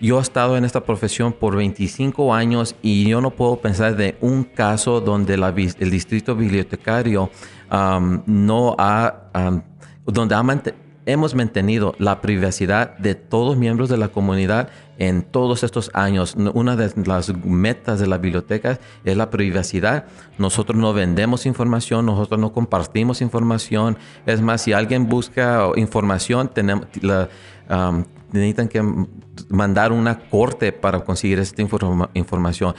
Yo 0.00 0.18
he 0.18 0.22
estado 0.22 0.56
en 0.56 0.64
esta 0.64 0.84
profesión 0.84 1.32
por 1.32 1.56
25 1.56 2.34
años 2.34 2.76
y 2.82 3.08
yo 3.08 3.20
no 3.20 3.30
puedo 3.30 3.56
pensar 3.60 3.96
de 3.96 4.16
un 4.20 4.44
caso 4.44 5.00
donde 5.00 5.34
el 5.34 5.90
distrito 5.90 6.36
bibliotecario 6.36 7.30
no 7.70 8.76
ha, 8.78 9.62
donde 10.04 10.34
ha 10.34 10.42
hemos 11.06 11.34
mantenido 11.34 11.94
la 11.98 12.20
privacidad 12.20 12.98
de 12.98 13.14
todos 13.14 13.56
miembros 13.56 13.88
de 13.88 13.96
la 13.96 14.08
comunidad 14.08 14.68
en 14.98 15.22
todos 15.22 15.62
estos 15.62 15.90
años. 15.94 16.36
Una 16.54 16.76
de 16.76 16.92
las 17.04 17.34
metas 17.44 18.00
de 18.00 18.06
la 18.06 18.18
biblioteca 18.18 18.78
es 19.04 19.16
la 19.16 19.30
privacidad. 19.30 20.06
Nosotros 20.36 20.76
no 20.76 20.92
vendemos 20.92 21.46
información, 21.46 22.06
nosotros 22.06 22.40
no 22.40 22.52
compartimos 22.52 23.22
información. 23.22 23.96
Es 24.26 24.40
más, 24.40 24.62
si 24.62 24.72
alguien 24.72 25.08
busca 25.08 25.70
información, 25.76 26.48
tenemos 26.48 26.86
la, 27.00 27.28
necesitan 28.32 28.68
que 28.68 28.82
mandar 29.48 29.92
una 29.92 30.18
corte 30.18 30.72
para 30.72 31.00
conseguir 31.00 31.38
esta 31.38 31.62
información. 31.62 32.74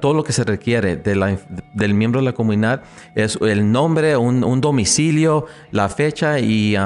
todo 0.00 0.14
lo 0.14 0.24
que 0.24 0.32
se 0.32 0.44
requiere 0.44 0.96
del 0.96 1.94
miembro 1.94 2.20
de 2.20 2.24
la 2.24 2.32
comunidad 2.32 2.82
es 3.14 3.38
el 3.40 3.70
nombre, 3.70 4.16
un, 4.16 4.60
domicilio, 4.60 5.46
la 5.70 5.88
fecha 5.88 6.38
y, 6.40 6.76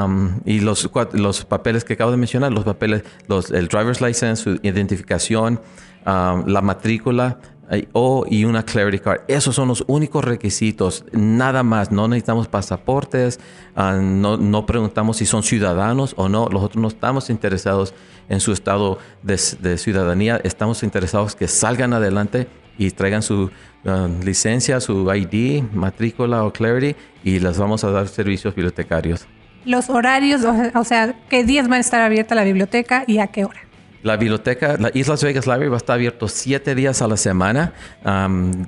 los, 0.44 0.90
los, 1.12 1.44
papeles 1.44 1.84
que 1.84 1.94
acabo 1.94 2.10
de 2.10 2.16
mencionar, 2.16 2.52
los 2.52 2.64
papeles, 2.64 3.04
los, 3.28 3.50
el 3.50 3.68
driver's 3.68 4.00
license, 4.00 4.42
su 4.42 4.50
identificación, 4.62 5.60
la 6.04 6.60
matrícula, 6.62 7.38
o 7.92 8.24
y 8.28 8.44
una 8.44 8.64
Clarity 8.64 8.98
Card. 8.98 9.20
Esos 9.28 9.54
son 9.54 9.68
los 9.68 9.84
únicos 9.86 10.24
requisitos, 10.24 11.04
nada 11.12 11.62
más. 11.62 11.90
No 11.90 12.08
necesitamos 12.08 12.48
pasaportes, 12.48 13.40
ah, 13.76 13.98
no, 14.00 14.36
no, 14.36 14.66
preguntamos 14.66 15.18
si 15.18 15.26
son 15.26 15.42
ciudadanos 15.42 16.14
o 16.16 16.28
no. 16.28 16.48
Nosotros 16.48 16.82
no 16.82 16.88
estamos 16.88 17.30
interesados 17.30 17.94
en 18.28 18.40
su 18.40 18.52
estado 18.52 18.98
de, 19.22 19.38
ciudadanía, 19.38 20.40
estamos 20.44 20.82
interesados 20.82 21.34
que 21.34 21.48
salgan 21.48 21.92
adelante 21.92 22.48
y 22.78 22.90
traigan 22.90 23.22
su 23.22 23.50
ah, 23.84 24.08
licencia, 24.24 24.80
su 24.80 25.12
ID, 25.12 25.62
matrícula 25.72 26.44
o 26.44 26.52
Clarity 26.52 26.96
y 27.24 27.38
les 27.38 27.58
vamos 27.58 27.84
a 27.84 27.90
dar 27.90 28.08
servicios 28.08 28.54
bibliotecarios. 28.54 29.26
Los 29.64 29.90
horarios, 29.90 30.42
o 30.74 30.84
sea, 30.84 31.14
¿qué 31.28 31.44
días 31.44 31.70
va 31.70 31.76
a 31.76 31.80
estar 31.80 32.00
abierta 32.00 32.34
la 32.34 32.44
biblioteca 32.44 33.04
y 33.06 33.18
a 33.18 33.26
qué 33.26 33.44
hora? 33.44 33.69
La 34.02 34.16
biblioteca, 34.16 34.76
la 34.78 34.90
Islas 34.94 35.22
Vegas 35.22 35.46
Library 35.46 35.68
va 35.68 35.76
a 35.76 35.78
estar 35.78 35.94
abierto 35.94 36.26
siete 36.26 36.74
días 36.74 37.02
a 37.02 37.08
la 37.08 37.18
semana, 37.18 37.74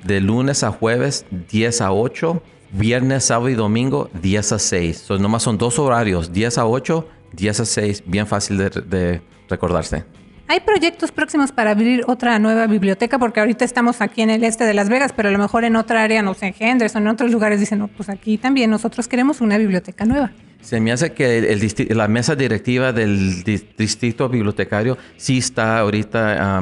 de 0.05 0.21
lunes 0.21 0.63
a 0.63 0.71
jueves, 0.71 1.25
10 1.49 1.81
a 1.81 1.91
8, 1.91 2.41
viernes, 2.71 3.25
sábado 3.25 3.49
y 3.49 3.55
domingo, 3.55 4.09
10 4.21 4.51
a 4.51 4.59
6. 4.59 4.97
So, 4.97 5.17
nomás 5.17 5.41
son 5.43 5.57
dos 5.57 5.79
horarios, 5.79 6.31
10 6.31 6.59
a 6.59 6.67
8, 6.67 7.07
10 7.33 7.59
a 7.59 7.65
6, 7.65 8.03
bien 8.05 8.27
fácil 8.27 8.57
de, 8.57 9.21
recordarse. 9.49 10.05
¿Hay 10.47 10.59
proyectos 10.59 11.11
próximos 11.11 11.51
para 11.51 11.71
abrir 11.71 12.03
otra 12.07 12.37
nueva 12.37 12.67
biblioteca? 12.67 13.17
Porque 13.17 13.39
ahorita 13.39 13.63
estamos 13.63 14.01
aquí 14.01 14.21
en 14.21 14.29
el 14.29 14.43
este 14.43 14.65
de 14.65 14.73
Las 14.73 14.89
Vegas, 14.89 15.13
pero 15.15 15.29
a 15.29 15.31
lo 15.31 15.37
mejor 15.37 15.63
en 15.63 15.75
otra 15.75 16.03
área, 16.03 16.21
no 16.21 16.33
sé, 16.33 16.47
en 16.47 16.55
Henderson, 16.59 17.03
en 17.03 17.07
otros 17.07 17.31
lugares 17.31 17.59
dicen, 17.59 17.79
no, 17.79 17.87
pues 17.87 18.09
aquí 18.09 18.37
también 18.37 18.69
nosotros 18.69 19.07
queremos 19.07 19.41
una 19.41 19.57
biblioteca 19.57 20.05
nueva. 20.05 20.31
Se 20.61 20.79
me 20.79 20.91
hace 20.91 21.13
que 21.13 21.57
la 21.89 22.07
mesa 22.07 22.35
directiva 22.35 22.91
del 22.93 23.43
distrito 23.43 24.29
bibliotecario 24.29 24.97
sí 25.17 25.37
está 25.37 25.79
ahorita 25.79 26.61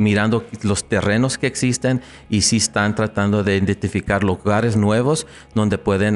mirando 0.00 0.44
los 0.62 0.88
terrenos 0.88 1.38
que 1.38 1.46
existen 1.46 2.00
y 2.28 2.40
sí 2.42 2.56
están 2.56 2.94
tratando 2.94 3.44
de 3.44 3.56
identificar 3.56 4.24
lugares 4.24 4.76
nuevos 4.76 5.26
donde 5.54 5.78
pueden, 5.78 6.14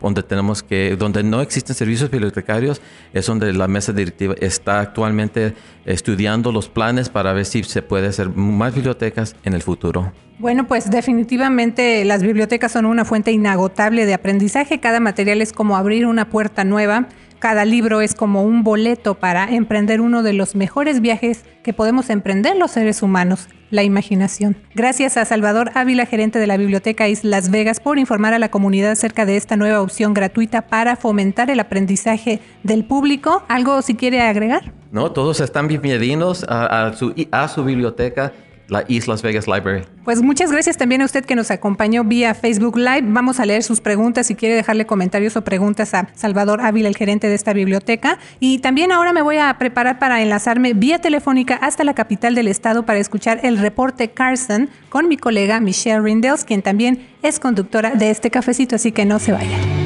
donde 0.00 0.22
tenemos 0.22 0.62
que, 0.62 0.96
donde 0.96 1.22
no 1.22 1.40
existen 1.40 1.74
servicios 1.74 2.10
bibliotecarios, 2.10 2.80
es 3.12 3.26
donde 3.26 3.52
la 3.52 3.66
mesa 3.68 3.92
directiva 3.92 4.34
está 4.40 4.80
actualmente 4.80 5.54
estudiando 5.84 6.52
los 6.52 6.68
planes 6.68 7.08
para 7.08 7.32
ver 7.32 7.46
si 7.46 7.64
se 7.64 7.82
puede 7.82 8.08
hacer 8.08 8.28
más 8.28 8.74
bibliotecas 8.74 9.34
en 9.44 9.54
el 9.54 9.62
futuro. 9.62 10.12
Bueno, 10.38 10.66
pues 10.66 10.90
definitivamente 10.90 12.04
las 12.04 12.22
bibliotecas 12.22 12.72
son 12.72 12.84
una 12.84 13.04
fuente 13.04 13.32
inagotable 13.32 14.06
de 14.06 14.14
aprendizaje. 14.14 14.80
Cada 14.80 15.00
material 15.00 15.40
es 15.40 15.52
como 15.52 15.76
abrir 15.76 16.06
una 16.06 16.28
puerta 16.28 16.64
nueva. 16.64 17.06
Cada 17.42 17.64
libro 17.64 18.02
es 18.02 18.14
como 18.14 18.44
un 18.44 18.62
boleto 18.62 19.14
para 19.14 19.52
emprender 19.52 20.00
uno 20.00 20.22
de 20.22 20.32
los 20.32 20.54
mejores 20.54 21.00
viajes 21.00 21.44
que 21.64 21.72
podemos 21.72 22.08
emprender 22.08 22.56
los 22.56 22.70
seres 22.70 23.02
humanos, 23.02 23.48
la 23.68 23.82
imaginación. 23.82 24.56
Gracias 24.76 25.16
a 25.16 25.24
Salvador 25.24 25.72
Ávila, 25.74 26.06
gerente 26.06 26.38
de 26.38 26.46
la 26.46 26.56
Biblioteca 26.56 27.08
Islas 27.08 27.50
Vegas, 27.50 27.80
por 27.80 27.98
informar 27.98 28.32
a 28.32 28.38
la 28.38 28.52
comunidad 28.52 28.92
acerca 28.92 29.26
de 29.26 29.36
esta 29.36 29.56
nueva 29.56 29.80
opción 29.80 30.14
gratuita 30.14 30.68
para 30.68 30.94
fomentar 30.94 31.50
el 31.50 31.58
aprendizaje 31.58 32.38
del 32.62 32.84
público. 32.84 33.42
¿Algo 33.48 33.82
si 33.82 33.96
quiere 33.96 34.20
agregar? 34.20 34.72
No, 34.92 35.10
todos 35.10 35.40
están 35.40 35.66
bienvenidos 35.66 36.46
a, 36.48 36.92
su, 36.94 37.12
a 37.32 37.48
su 37.48 37.64
biblioteca 37.64 38.32
la 38.72 38.84
Islas 38.88 39.22
Vegas 39.22 39.46
Library. 39.46 39.84
Pues 40.04 40.22
muchas 40.22 40.50
gracias 40.50 40.76
también 40.76 41.02
a 41.02 41.04
usted 41.04 41.24
que 41.24 41.36
nos 41.36 41.50
acompañó 41.50 42.02
vía 42.02 42.34
Facebook 42.34 42.76
Live. 42.76 43.04
Vamos 43.04 43.38
a 43.38 43.46
leer 43.46 43.62
sus 43.62 43.80
preguntas 43.80 44.26
si 44.26 44.34
quiere 44.34 44.56
dejarle 44.56 44.86
comentarios 44.86 45.36
o 45.36 45.44
preguntas 45.44 45.94
a 45.94 46.08
Salvador 46.14 46.60
Ávila, 46.60 46.88
el 46.88 46.96
gerente 46.96 47.28
de 47.28 47.34
esta 47.34 47.52
biblioteca. 47.52 48.18
Y 48.40 48.58
también 48.58 48.90
ahora 48.90 49.12
me 49.12 49.22
voy 49.22 49.36
a 49.36 49.56
preparar 49.58 49.98
para 49.98 50.22
enlazarme 50.22 50.72
vía 50.72 50.98
telefónica 50.98 51.54
hasta 51.56 51.84
la 51.84 51.94
capital 51.94 52.34
del 52.34 52.48
estado 52.48 52.84
para 52.84 52.98
escuchar 52.98 53.40
el 53.44 53.58
reporte 53.58 54.10
Carson 54.10 54.70
con 54.88 55.08
mi 55.08 55.16
colega 55.16 55.60
Michelle 55.60 56.00
Rindels, 56.00 56.44
quien 56.44 56.62
también 56.62 57.06
es 57.22 57.38
conductora 57.38 57.90
de 57.90 58.10
este 58.10 58.30
cafecito, 58.30 58.76
así 58.76 58.90
que 58.90 59.04
no 59.04 59.18
se 59.18 59.32
vaya. 59.32 59.81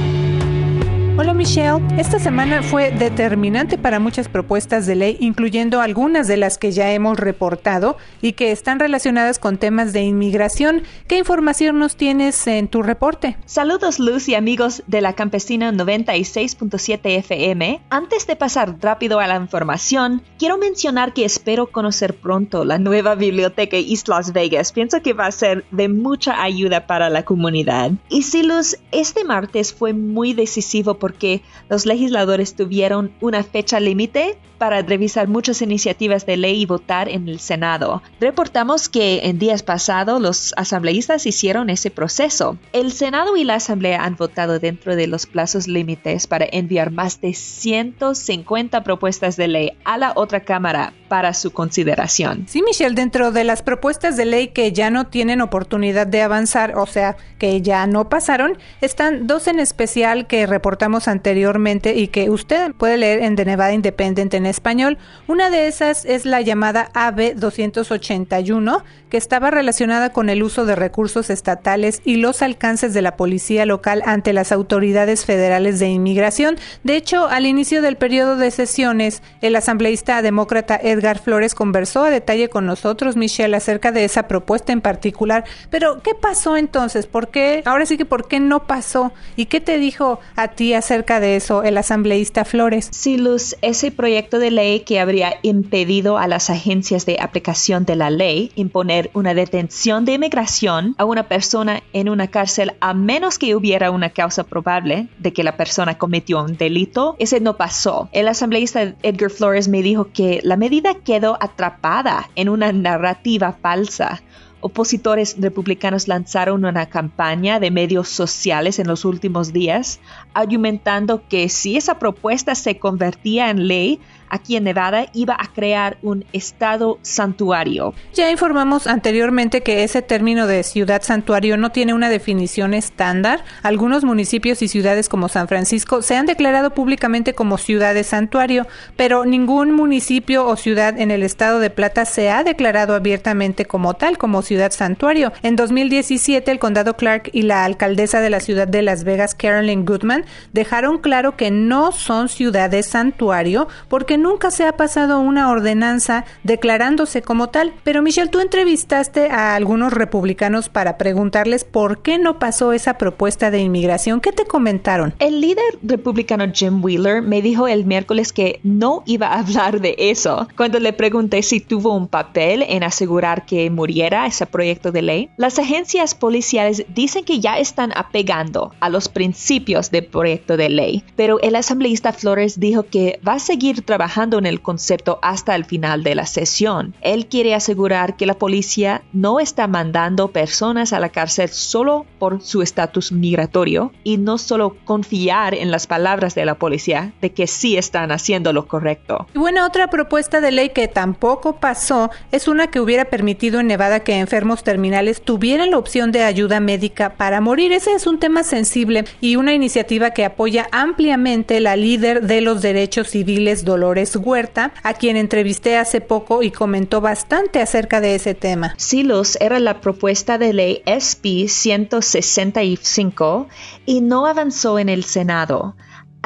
Hola 1.19 1.33
Michelle, 1.33 1.83
esta 1.97 2.19
semana 2.19 2.63
fue 2.63 2.91
determinante 2.91 3.79
para 3.79 3.99
muchas 3.99 4.29
propuestas 4.29 4.85
de 4.85 4.97
ley, 4.97 5.17
incluyendo 5.19 5.81
algunas 5.81 6.29
de 6.29 6.37
las 6.37 6.59
que 6.59 6.73
ya 6.73 6.93
hemos 6.93 7.19
reportado 7.19 7.97
y 8.21 8.35
que 8.35 8.53
están 8.53 8.79
relacionadas 8.79 9.39
con 9.39 9.57
temas 9.57 9.95
de 9.95 10.03
inmigración. 10.03 10.83
¿Qué 11.07 11.17
información 11.17 11.79
nos 11.79 11.97
tienes 11.97 12.47
en 12.47 12.69
tu 12.69 12.83
reporte? 12.83 13.39
Saludos 13.47 13.99
Luz 13.99 14.29
y 14.29 14.35
amigos 14.35 14.83
de 14.89 15.01
la 15.01 15.15
Campesina 15.15 15.73
96.7 15.73 17.01
FM. 17.05 17.81
Antes 17.89 18.27
de 18.27 18.37
pasar 18.37 18.77
rápido 18.83 19.19
a 19.19 19.27
la 19.27 19.37
información, 19.37 20.21
quiero 20.39 20.59
mencionar 20.59 21.15
que 21.15 21.25
espero 21.25 21.69
conocer 21.69 22.15
pronto 22.15 22.67
la 22.67 22.79
nueva 22.79 23.15
biblioteca 23.15 23.79
East 23.79 24.09
Las 24.09 24.35
Vegas. 24.35 24.71
Pienso 24.71 25.01
que 25.01 25.15
va 25.15 25.29
a 25.29 25.33
ser 25.33 25.65
de 25.71 25.89
mucha 25.89 26.43
ayuda 26.43 26.87
para 26.87 27.09
la 27.09 27.25
comunidad. 27.25 27.93
Y 28.11 28.25
sí 28.25 28.43
Luz, 28.43 28.77
este 28.93 29.25
martes 29.25 29.73
fue 29.73 29.95
muy 29.95 30.35
decisivo 30.35 30.99
porque 31.07 31.41
los 31.69 31.87
legisladores 31.87 32.57
tuvieron 32.57 33.13
una 33.21 33.45
fecha 33.45 33.79
límite 33.79 34.37
para 34.59 34.83
revisar 34.83 35.29
muchas 35.29 35.63
iniciativas 35.63 36.27
de 36.27 36.37
ley 36.37 36.63
y 36.63 36.67
votar 36.67 37.09
en 37.09 37.29
el 37.29 37.41
Senado. 37.41 38.03
Reportamos 38.21 38.89
que 38.89 39.21
en 39.25 39.39
días 39.39 39.63
pasados 39.63 40.21
los 40.21 40.55
asambleístas 40.57 41.27
hicieron 41.27 41.71
ese 41.71 41.91
proceso. 41.91 42.59
El 42.73 42.93
Senado 42.93 43.37
y 43.37 43.45
la 43.45 43.55
Asamblea 43.55 44.05
han 44.05 44.17
votado 44.17 44.59
dentro 44.59 44.97
de 44.97 45.07
los 45.07 45.27
plazos 45.27 45.69
límites 45.69 46.27
para 46.27 46.47
enviar 46.51 46.91
más 46.91 47.21
de 47.21 47.35
150 47.35 48.83
propuestas 48.83 49.37
de 49.37 49.49
ley 49.49 49.73
a 49.85 49.99
la 49.99 50.13
otra 50.15 50.41
Cámara 50.41 50.93
para 51.09 51.35
su 51.35 51.53
consideración. 51.53 52.47
Sí, 52.49 52.63
Michelle, 52.63 52.95
dentro 52.95 53.31
de 53.33 53.45
las 53.45 53.63
propuestas 53.63 54.17
de 54.17 54.25
ley 54.25 54.49
que 54.49 54.73
ya 54.73 54.91
no 54.91 55.07
tienen 55.07 55.41
oportunidad 55.41 56.07
de 56.07 56.23
avanzar, 56.23 56.77
o 56.77 56.87
sea, 56.87 57.17
que 57.39 57.63
ya 57.63 57.87
no 57.87 58.09
pasaron, 58.09 58.59
están 58.81 59.27
dos 59.27 59.47
en 59.47 59.61
especial 59.61 60.27
que 60.27 60.47
reportamos 60.47 61.09
anteriormente 61.09 61.95
y 61.95 62.09
que 62.09 62.31
usted 62.31 62.73
puede 62.73 62.97
leer 62.97 63.23
en 63.23 63.37
The 63.37 63.45
Nevada 63.45 63.73
Independent 63.73 64.35
en 64.35 64.46
español. 64.47 64.99
Una 65.29 65.51
de 65.51 65.67
esas 65.67 66.05
es 66.05 66.25
la 66.25 66.41
llamada 66.41 66.91
AB 66.95 67.35
281, 67.35 68.85
que 69.11 69.17
estaba 69.17 69.51
relacionada 69.51 70.11
con 70.11 70.29
el 70.31 70.43
uso 70.43 70.67
de 70.67 70.75
recursos 70.77 71.31
estatales 71.31 72.01
y 72.05 72.17
los 72.17 72.43
alcances 72.43 72.95
de 72.95 73.03
la 73.03 73.17
policía 73.17 73.67
local 73.67 74.03
ante 74.05 74.33
las 74.33 74.53
autoridades 74.53 75.25
federales 75.25 75.79
de 75.79 75.89
inmigración. 75.89 76.57
De 76.83 76.97
hecho, 76.97 77.27
al 77.29 77.47
inicio 77.47 77.83
del 77.83 77.97
periodo 77.97 78.37
de 78.37 78.51
sesiones, 78.51 79.23
el 79.41 79.57
asambleísta 79.57 80.23
demócrata 80.23 80.79
Edgar 80.83 81.19
Flores 81.19 81.55
conversó 81.55 82.05
a 82.05 82.11
detalle 82.11 82.49
con 82.49 82.67
nosotros, 82.67 83.17
Michelle, 83.17 83.57
acerca 83.57 83.93
de 83.93 84.05
esa 84.05 84.29
propuesta 84.29 84.73
en 84.73 84.81
particular. 84.81 85.45
Pero, 85.71 86.03
¿qué 86.03 86.15
pasó 86.15 86.57
entonces? 86.57 87.07
¿Por 87.07 87.29
qué? 87.29 87.63
Ahora 87.65 87.87
sí 87.87 87.97
que, 87.97 88.05
¿por 88.05 88.29
qué 88.29 88.41
no 88.41 88.67
pasó? 88.67 89.13
¿Y 89.37 89.47
qué 89.47 89.61
te 89.61 89.79
dijo 89.79 90.21
a 90.35 90.49
ti 90.49 90.75
acerca 90.75 91.21
de 91.21 91.37
eso 91.37 91.63
el 91.63 91.79
asambleísta 91.79 92.45
Flores? 92.45 92.89
Sí, 92.93 93.17
Luz, 93.17 93.57
ese 93.63 93.91
proyecto 93.91 94.36
de 94.39 94.51
ley 94.51 94.81
que 94.81 95.01
habría 95.01 95.35
impedido 95.43 96.19
a 96.19 96.27
las 96.27 96.51
agencias 96.51 97.07
de 97.07 97.19
aplicación 97.21 97.85
de 97.85 97.97
la 97.97 98.11
ley 98.11 98.53
imponer 98.55 99.11
una 99.15 99.35
detención 99.35 100.05
de 100.05 100.15
inmigración 100.15 100.95
a 100.99 101.05
una 101.05 101.29
persona 101.29 101.83
en 101.93 102.09
una 102.09 102.29
cárcel 102.29 102.75
a 102.81 102.95
menos 102.95 103.39
que 103.39 103.55
hubiera 103.55 103.91
una 103.91 104.11
causa 104.11 104.45
probable 104.45 105.09
de 105.19 105.33
que 105.33 105.45
la 105.45 105.57
persona 105.57 105.99
cometió 105.99 106.43
un 106.43 106.57
delito, 106.57 107.17
ese 107.19 107.41
no 107.41 107.57
pasó. 107.57 108.09
El 108.13 108.29
asambleísta 108.29 108.95
Edgar 109.03 109.31
Flores 109.31 109.69
me 109.69 109.83
dijo 109.83 110.09
que 110.13 110.41
la 110.43 110.57
medida 110.57 110.95
quedó 110.95 111.39
atrapada 111.41 112.31
en 112.35 112.49
una 112.49 112.73
narrativa 112.73 113.53
falsa 113.53 114.23
opositores 114.61 115.37
republicanos 115.39 116.09
lanzaron 116.09 116.65
una 116.65 116.87
campaña 116.87 117.61
de 117.61 117.71
medios 117.71 118.09
sociales 118.09 118.79
en 118.79 118.89
los 118.89 119.05
últimos 119.05 119.53
días, 119.53 120.01
argumentando 120.35 121.23
que 121.29 121.49
si 121.49 121.77
esa 121.77 121.99
propuesta 121.99 122.55
se 122.55 122.79
convertía 122.79 123.51
en 123.51 123.69
ley, 123.69 124.01
aquí 124.29 124.57
en 124.57 124.65
Nevada 124.65 125.07
iba 125.13 125.37
a 125.39 125.53
crear 125.53 125.99
un 126.03 126.25
estado 126.33 126.99
santuario. 127.03 127.95
Ya 128.15 128.31
informamos 128.31 128.87
anteriormente 128.87 129.63
que 129.63 129.85
ese 129.85 130.03
término 130.03 130.47
de 130.47 130.63
ciudad 130.63 131.03
santuario 131.03 131.57
no 131.57 131.71
tiene 131.71 131.95
una 131.95 132.09
definición 132.09 132.75
estándar. 132.75 133.45
Algunos 133.63 134.05
municipios 134.05 134.63
y 134.63 134.69
ciudades 134.69 135.09
como 135.09 135.29
San 135.29 135.49
Francisco 135.49 136.03
se 136.03 136.17
han 136.17 136.27
declarado 136.27 136.71
públicamente 136.71 137.35
como 137.35 137.59
ciudades 137.59 138.07
santuario, 138.09 138.67
pero 138.97 139.25
ningún 139.25 139.73
municipio 139.73 140.47
o 140.47 140.57
ciudad 140.57 140.99
en 140.99 141.11
el 141.11 141.23
estado 141.23 141.59
de 141.59 141.71
Plata 141.71 142.05
se 142.05 142.31
ha 142.31 142.45
declarado 142.45 142.95
abiertamente 142.95 143.65
como 143.65 143.95
tal, 143.95 144.19
como 144.19 144.43
ciudad 144.43 144.73
santuario. 144.73 145.33
En 145.43 145.57
2017, 145.57 146.51
el 146.51 146.59
condado 146.59 146.97
Clark 146.97 147.31
y 147.33 147.43
la 147.43 147.65
alcaldesa 147.65 148.21
de 148.21 148.31
la 148.31 148.41
ciudad 148.41 148.69
de 148.69 148.83
Las 148.83 149.05
Vegas, 149.05 149.35
Carolyn 149.35 149.85
Goodman, 149.85 150.25
dejaron 150.53 150.99
claro 150.99 151.37
que 151.37 151.51
no 151.51 151.93
son 151.93 152.29
ciudades 152.29 152.87
santuario 152.87 153.69
porque 153.89 154.16
nunca 154.17 154.51
se 154.51 154.65
ha 154.65 154.77
pasado 154.77 155.21
una 155.21 155.51
ordenanza 155.51 156.25
declarándose 156.43 157.23
como 157.23 157.49
tal. 157.49 157.73
Pero 157.85 158.03
Michelle, 158.03 158.31
tú 158.31 158.41
entrevistaste 158.41 159.31
a 159.31 159.55
algunos 159.55 159.93
republicanos 159.93 160.69
para 160.69 160.99
preguntarles 160.99 161.65
por 161.65 162.03
qué 162.03 162.19
no 162.19 162.39
pasó 162.39 162.73
esa 162.73 162.99
propuesta 162.99 163.51
de 163.51 163.61
inmigración. 163.61 164.21
¿Qué 164.21 164.33
te 164.33 164.45
comentaron? 164.45 165.15
El 165.19 165.41
líder 165.41 165.79
republicano 165.83 166.45
Jim 166.53 166.83
Wheeler 166.83 167.23
me 167.23 167.43
dijo 167.43 167.69
el 167.69 167.85
miércoles 167.85 168.33
que 168.33 168.61
no 168.63 169.03
iba 169.07 169.29
a 169.29 169.41
hablar 169.41 169.81
de 169.81 169.95
eso. 169.99 170.49
Cuando 170.57 170.79
le 170.81 170.93
pregunté 170.93 171.43
si 171.43 171.61
tuvo 171.61 171.95
un 171.95 172.09
papel 172.09 172.65
en 172.69 172.83
asegurar 172.83 173.47
que 173.47 173.71
muriera 173.71 174.27
ese 174.27 174.47
proyecto 174.47 174.93
de 174.93 175.03
ley, 175.03 175.31
las 175.37 175.59
agencias 175.59 176.15
policiales 176.15 176.85
dicen 176.89 177.25
que 177.25 177.41
ya 177.41 177.59
están 177.59 177.93
apegando 177.95 178.73
a 178.81 178.89
los 178.89 179.09
principios 179.09 179.91
del 179.91 180.07
proyecto 180.07 180.57
de 180.57 180.69
ley. 180.69 181.05
Pero 181.17 181.41
el 181.41 181.57
asambleísta 181.57 182.13
Flores 182.13 182.59
dijo 182.59 182.85
que 182.85 183.21
va 183.27 183.35
a 183.35 183.39
seguir 183.39 183.83
trabajando 183.83 184.06
en 184.17 184.47
el 184.47 184.63
concepto 184.63 185.19
hasta 185.23 185.55
el 185.55 185.65
final 185.65 186.03
de 186.03 186.15
la 186.15 186.27
sesión. 186.27 186.95
Él 187.03 187.27
quiere 187.27 187.55
asegurar 187.55 188.17
que 188.17 188.27
la 188.27 188.35
policía 188.35 189.03
no 189.13 189.41
está 189.41 189.67
mandando 189.67 190.29
personas 190.29 190.93
a 190.93 191.01
la 191.01 191.11
cárcel 191.11 191.49
solo 191.49 192.07
por 192.19 192.43
su 192.43 192.63
estatus 192.63 193.13
migratorio 193.13 193.93
y 194.05 194.17
no 194.17 194.39
solo 194.39 194.77
confiar 194.85 195.55
en 195.55 195.71
las 195.71 195.87
palabras 195.87 196.35
de 196.35 196.45
la 196.45 196.55
policía 196.55 197.13
de 197.21 197.33
que 197.33 197.47
sí 197.47 197.77
están 197.77 198.11
haciendo 198.11 198.53
lo 198.53 198.67
correcto. 198.67 199.27
Y 199.35 199.39
bueno, 199.39 199.67
otra 199.67 199.89
propuesta 199.89 200.41
de 200.41 200.53
ley 200.53 200.71
que 200.71 200.89
tampoco 200.89 201.57
pasó 201.57 202.11
es 202.33 202.49
una 202.49 202.69
que 202.69 202.81
hubiera 202.81 203.07
permitido 203.07 203.61
en 203.61 203.67
Nevada 203.67 204.01
que 204.01 204.19
enfermos 204.19 204.63
terminales 204.63 205.21
tuvieran 205.21 205.73
la 205.73 205.79
opción 205.79 206.13
de 206.13 206.23
ayuda 206.23 206.61
médica 206.61 207.11
para 207.11 207.41
morir. 207.41 207.73
Ese 207.73 207.93
es 207.93 208.07
un 208.07 208.19
tema 208.19 208.45
sensible 208.45 209.05
y 209.21 209.37
una 209.37 209.53
iniciativa 209.53 210.11
que 210.11 210.25
apoya 210.25 210.69
ampliamente 210.73 211.61
la 211.61 211.77
líder 211.77 212.23
de 212.23 212.41
los 212.41 212.63
derechos 212.63 213.09
civiles 213.09 213.65
Dolores 213.65 213.96
Huerta, 214.17 214.73
a 214.83 214.95
quien 214.95 215.17
entrevisté 215.17 215.79
hace 215.79 216.01
poco 216.01 216.43
y 216.43 216.51
comentó 216.51 217.01
bastante 217.01 217.61
acerca 217.61 218.01
de 218.01 218.15
ese 218.15 218.35
tema. 218.35 218.75
Silos 218.77 219.37
era 219.41 219.59
la 219.59 219.81
propuesta 219.81 220.39
de 220.39 220.53
ley 220.53 220.83
SB 220.87 221.49
165 221.49 223.49
y 223.87 224.03
no 224.03 224.27
avanzó 224.27 224.79
en 224.79 224.91
el 224.91 225.05
Senado. 225.05 225.75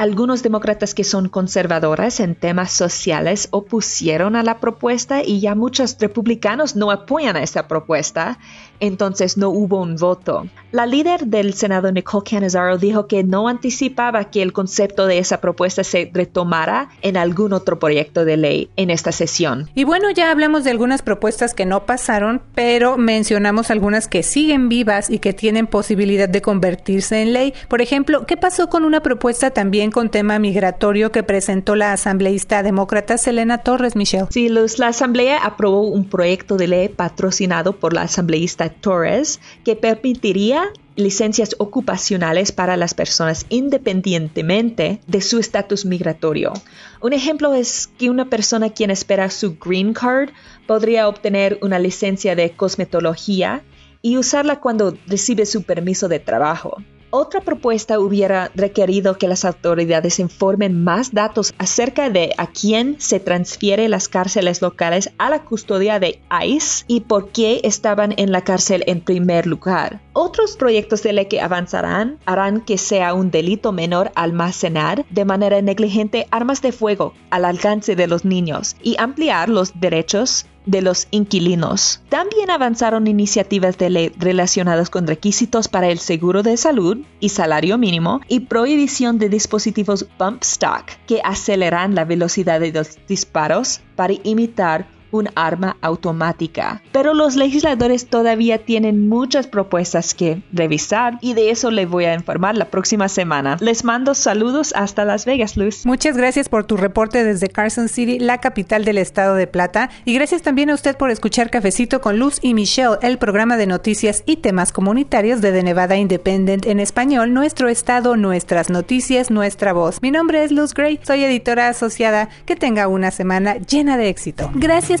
Algunos 0.01 0.41
demócratas 0.41 0.95
que 0.95 1.03
son 1.03 1.29
conservadoras 1.29 2.21
en 2.21 2.33
temas 2.33 2.71
sociales 2.71 3.49
opusieron 3.51 4.35
a 4.35 4.41
la 4.41 4.59
propuesta 4.59 5.21
y 5.23 5.41
ya 5.41 5.53
muchos 5.53 5.95
republicanos 5.99 6.75
no 6.75 6.89
apoyan 6.89 7.35
a 7.35 7.43
esta 7.43 7.67
propuesta, 7.67 8.39
entonces 8.81 9.37
no 9.37 9.49
hubo 9.49 9.81
un 9.81 9.95
voto. 9.95 10.47
La 10.71 10.85
líder 10.85 11.27
del 11.27 11.53
Senado, 11.53 11.91
Nicole 11.91 12.29
Canizaro, 12.29 12.77
dijo 12.77 13.07
que 13.07 13.23
no 13.23 13.47
anticipaba 13.47 14.25
que 14.25 14.41
el 14.41 14.53
concepto 14.53 15.05
de 15.05 15.19
esa 15.19 15.39
propuesta 15.39 15.83
se 15.83 16.09
retomara 16.13 16.89
en 17.01 17.17
algún 17.17 17.53
otro 17.53 17.77
proyecto 17.77 18.25
de 18.25 18.37
ley 18.37 18.69
en 18.77 18.89
esta 18.89 19.11
sesión. 19.11 19.69
Y 19.75 19.83
bueno, 19.83 20.09
ya 20.09 20.31
hablamos 20.31 20.63
de 20.63 20.71
algunas 20.71 21.01
propuestas 21.01 21.53
que 21.53 21.65
no 21.65 21.85
pasaron, 21.85 22.41
pero 22.55 22.97
mencionamos 22.97 23.69
algunas 23.69 24.07
que 24.07 24.23
siguen 24.23 24.69
vivas 24.69 25.09
y 25.09 25.19
que 25.19 25.33
tienen 25.33 25.67
posibilidad 25.67 26.27
de 26.27 26.41
convertirse 26.41 27.21
en 27.21 27.33
ley. 27.33 27.53
Por 27.67 27.81
ejemplo, 27.81 28.25
¿qué 28.25 28.37
pasó 28.37 28.69
con 28.69 28.83
una 28.83 29.03
propuesta 29.03 29.51
también 29.51 29.91
con 29.91 30.09
tema 30.09 30.39
migratorio 30.39 31.11
que 31.11 31.21
presentó 31.21 31.75
la 31.75 31.93
asambleísta 31.93 32.63
demócrata 32.63 33.17
Selena 33.17 33.59
Torres, 33.59 33.95
Michelle? 33.95 34.27
Sí, 34.31 34.49
Luz, 34.49 34.79
la 34.79 34.87
asamblea 34.87 35.37
aprobó 35.37 35.81
un 35.81 36.05
proyecto 36.05 36.57
de 36.57 36.67
ley 36.67 36.89
patrocinado 36.89 37.73
por 37.73 37.93
la 37.93 38.03
asambleísta 38.03 38.70
Torres 38.71 39.39
que 39.63 39.75
permitiría 39.75 40.71
licencias 40.95 41.55
ocupacionales 41.57 42.51
para 42.51 42.77
las 42.77 42.93
personas 42.93 43.45
independientemente 43.49 45.01
de 45.07 45.21
su 45.21 45.39
estatus 45.39 45.85
migratorio. 45.85 46.53
Un 47.01 47.13
ejemplo 47.13 47.53
es 47.53 47.89
que 47.97 48.09
una 48.09 48.29
persona 48.29 48.69
quien 48.69 48.91
espera 48.91 49.29
su 49.29 49.57
green 49.57 49.93
card 49.93 50.29
podría 50.67 51.07
obtener 51.07 51.59
una 51.61 51.79
licencia 51.79 52.35
de 52.35 52.51
cosmetología 52.51 53.63
y 54.01 54.17
usarla 54.17 54.59
cuando 54.59 54.97
recibe 55.07 55.45
su 55.45 55.63
permiso 55.63 56.07
de 56.07 56.19
trabajo. 56.19 56.77
Otra 57.13 57.41
propuesta 57.41 57.99
hubiera 57.99 58.51
requerido 58.55 59.17
que 59.17 59.27
las 59.27 59.43
autoridades 59.43 60.17
informen 60.19 60.81
más 60.81 61.13
datos 61.13 61.53
acerca 61.57 62.09
de 62.09 62.33
a 62.37 62.47
quién 62.47 62.95
se 63.01 63.19
transfiere 63.19 63.89
las 63.89 64.07
cárceles 64.07 64.61
locales 64.61 65.11
a 65.17 65.29
la 65.29 65.43
custodia 65.43 65.99
de 65.99 66.21
ICE 66.45 66.85
y 66.87 67.01
por 67.01 67.27
qué 67.31 67.59
estaban 67.65 68.13
en 68.15 68.31
la 68.31 68.45
cárcel 68.45 68.85
en 68.87 69.01
primer 69.01 69.45
lugar. 69.45 69.99
Otros 70.13 70.55
proyectos 70.55 71.03
de 71.03 71.11
ley 71.11 71.25
que 71.25 71.41
avanzarán 71.41 72.17
harán 72.25 72.61
que 72.61 72.77
sea 72.77 73.13
un 73.13 73.29
delito 73.29 73.73
menor 73.73 74.13
almacenar 74.15 75.05
de 75.09 75.25
manera 75.25 75.61
negligente 75.61 76.27
armas 76.31 76.61
de 76.61 76.71
fuego 76.71 77.13
al 77.29 77.43
alcance 77.43 77.97
de 77.97 78.07
los 78.07 78.23
niños 78.23 78.77
y 78.81 78.95
ampliar 78.97 79.49
los 79.49 79.77
derechos 79.81 80.45
de 80.65 80.81
los 80.81 81.07
inquilinos. 81.11 82.01
También 82.09 82.49
avanzaron 82.49 83.07
iniciativas 83.07 83.77
de 83.77 83.89
ley 83.89 84.11
relacionadas 84.17 84.89
con 84.89 85.07
requisitos 85.07 85.67
para 85.67 85.89
el 85.89 85.99
seguro 85.99 86.43
de 86.43 86.57
salud 86.57 86.99
y 87.19 87.29
salario 87.29 87.77
mínimo 87.77 88.21
y 88.27 88.41
prohibición 88.41 89.17
de 89.17 89.29
dispositivos 89.29 90.07
bump 90.17 90.43
stock 90.43 90.85
que 91.07 91.21
aceleran 91.23 91.95
la 91.95 92.05
velocidad 92.05 92.59
de 92.59 92.71
los 92.71 92.97
disparos 93.07 93.81
para 93.95 94.13
imitar 94.23 95.00
un 95.11 95.29
arma 95.35 95.77
automática. 95.81 96.81
Pero 96.91 97.13
los 97.13 97.35
legisladores 97.35 98.07
todavía 98.07 98.57
tienen 98.59 99.07
muchas 99.07 99.47
propuestas 99.47 100.13
que 100.13 100.41
revisar 100.51 101.17
y 101.21 101.33
de 101.33 101.51
eso 101.51 101.71
les 101.71 101.89
voy 101.89 102.05
a 102.05 102.13
informar 102.13 102.57
la 102.57 102.65
próxima 102.65 103.07
semana. 103.07 103.57
Les 103.59 103.83
mando 103.83 104.13
saludos 104.15 104.73
hasta 104.75 105.05
Las 105.05 105.25
Vegas, 105.25 105.57
Luz. 105.57 105.85
Muchas 105.85 106.17
gracias 106.17 106.49
por 106.49 106.65
tu 106.65 106.77
reporte 106.77 107.23
desde 107.23 107.49
Carson 107.49 107.89
City, 107.89 108.19
la 108.19 108.39
capital 108.39 108.85
del 108.85 108.97
estado 108.97 109.35
de 109.35 109.47
Plata. 109.47 109.89
Y 110.05 110.13
gracias 110.13 110.41
también 110.41 110.69
a 110.69 110.75
usted 110.75 110.97
por 110.97 111.11
escuchar 111.11 111.49
Cafecito 111.49 112.01
con 112.01 112.17
Luz 112.17 112.39
y 112.41 112.53
Michelle, 112.53 112.97
el 113.01 113.17
programa 113.17 113.57
de 113.57 113.67
noticias 113.67 114.23
y 114.25 114.37
temas 114.37 114.71
comunitarios 114.71 115.41
de 115.41 115.51
The 115.51 115.63
Nevada 115.63 115.97
Independent 115.97 116.65
en 116.65 116.79
español, 116.79 117.33
nuestro 117.33 117.69
estado, 117.69 118.15
nuestras 118.15 118.69
noticias, 118.69 119.31
nuestra 119.31 119.73
voz. 119.73 120.01
Mi 120.01 120.11
nombre 120.11 120.43
es 120.43 120.51
Luz 120.51 120.73
Gray, 120.73 120.99
soy 121.03 121.23
editora 121.23 121.67
asociada. 121.67 122.29
Que 122.45 122.55
tenga 122.55 122.87
una 122.87 123.11
semana 123.11 123.57
llena 123.57 123.97
de 123.97 124.09
éxito. 124.09 124.49
Gracias 124.55 125.00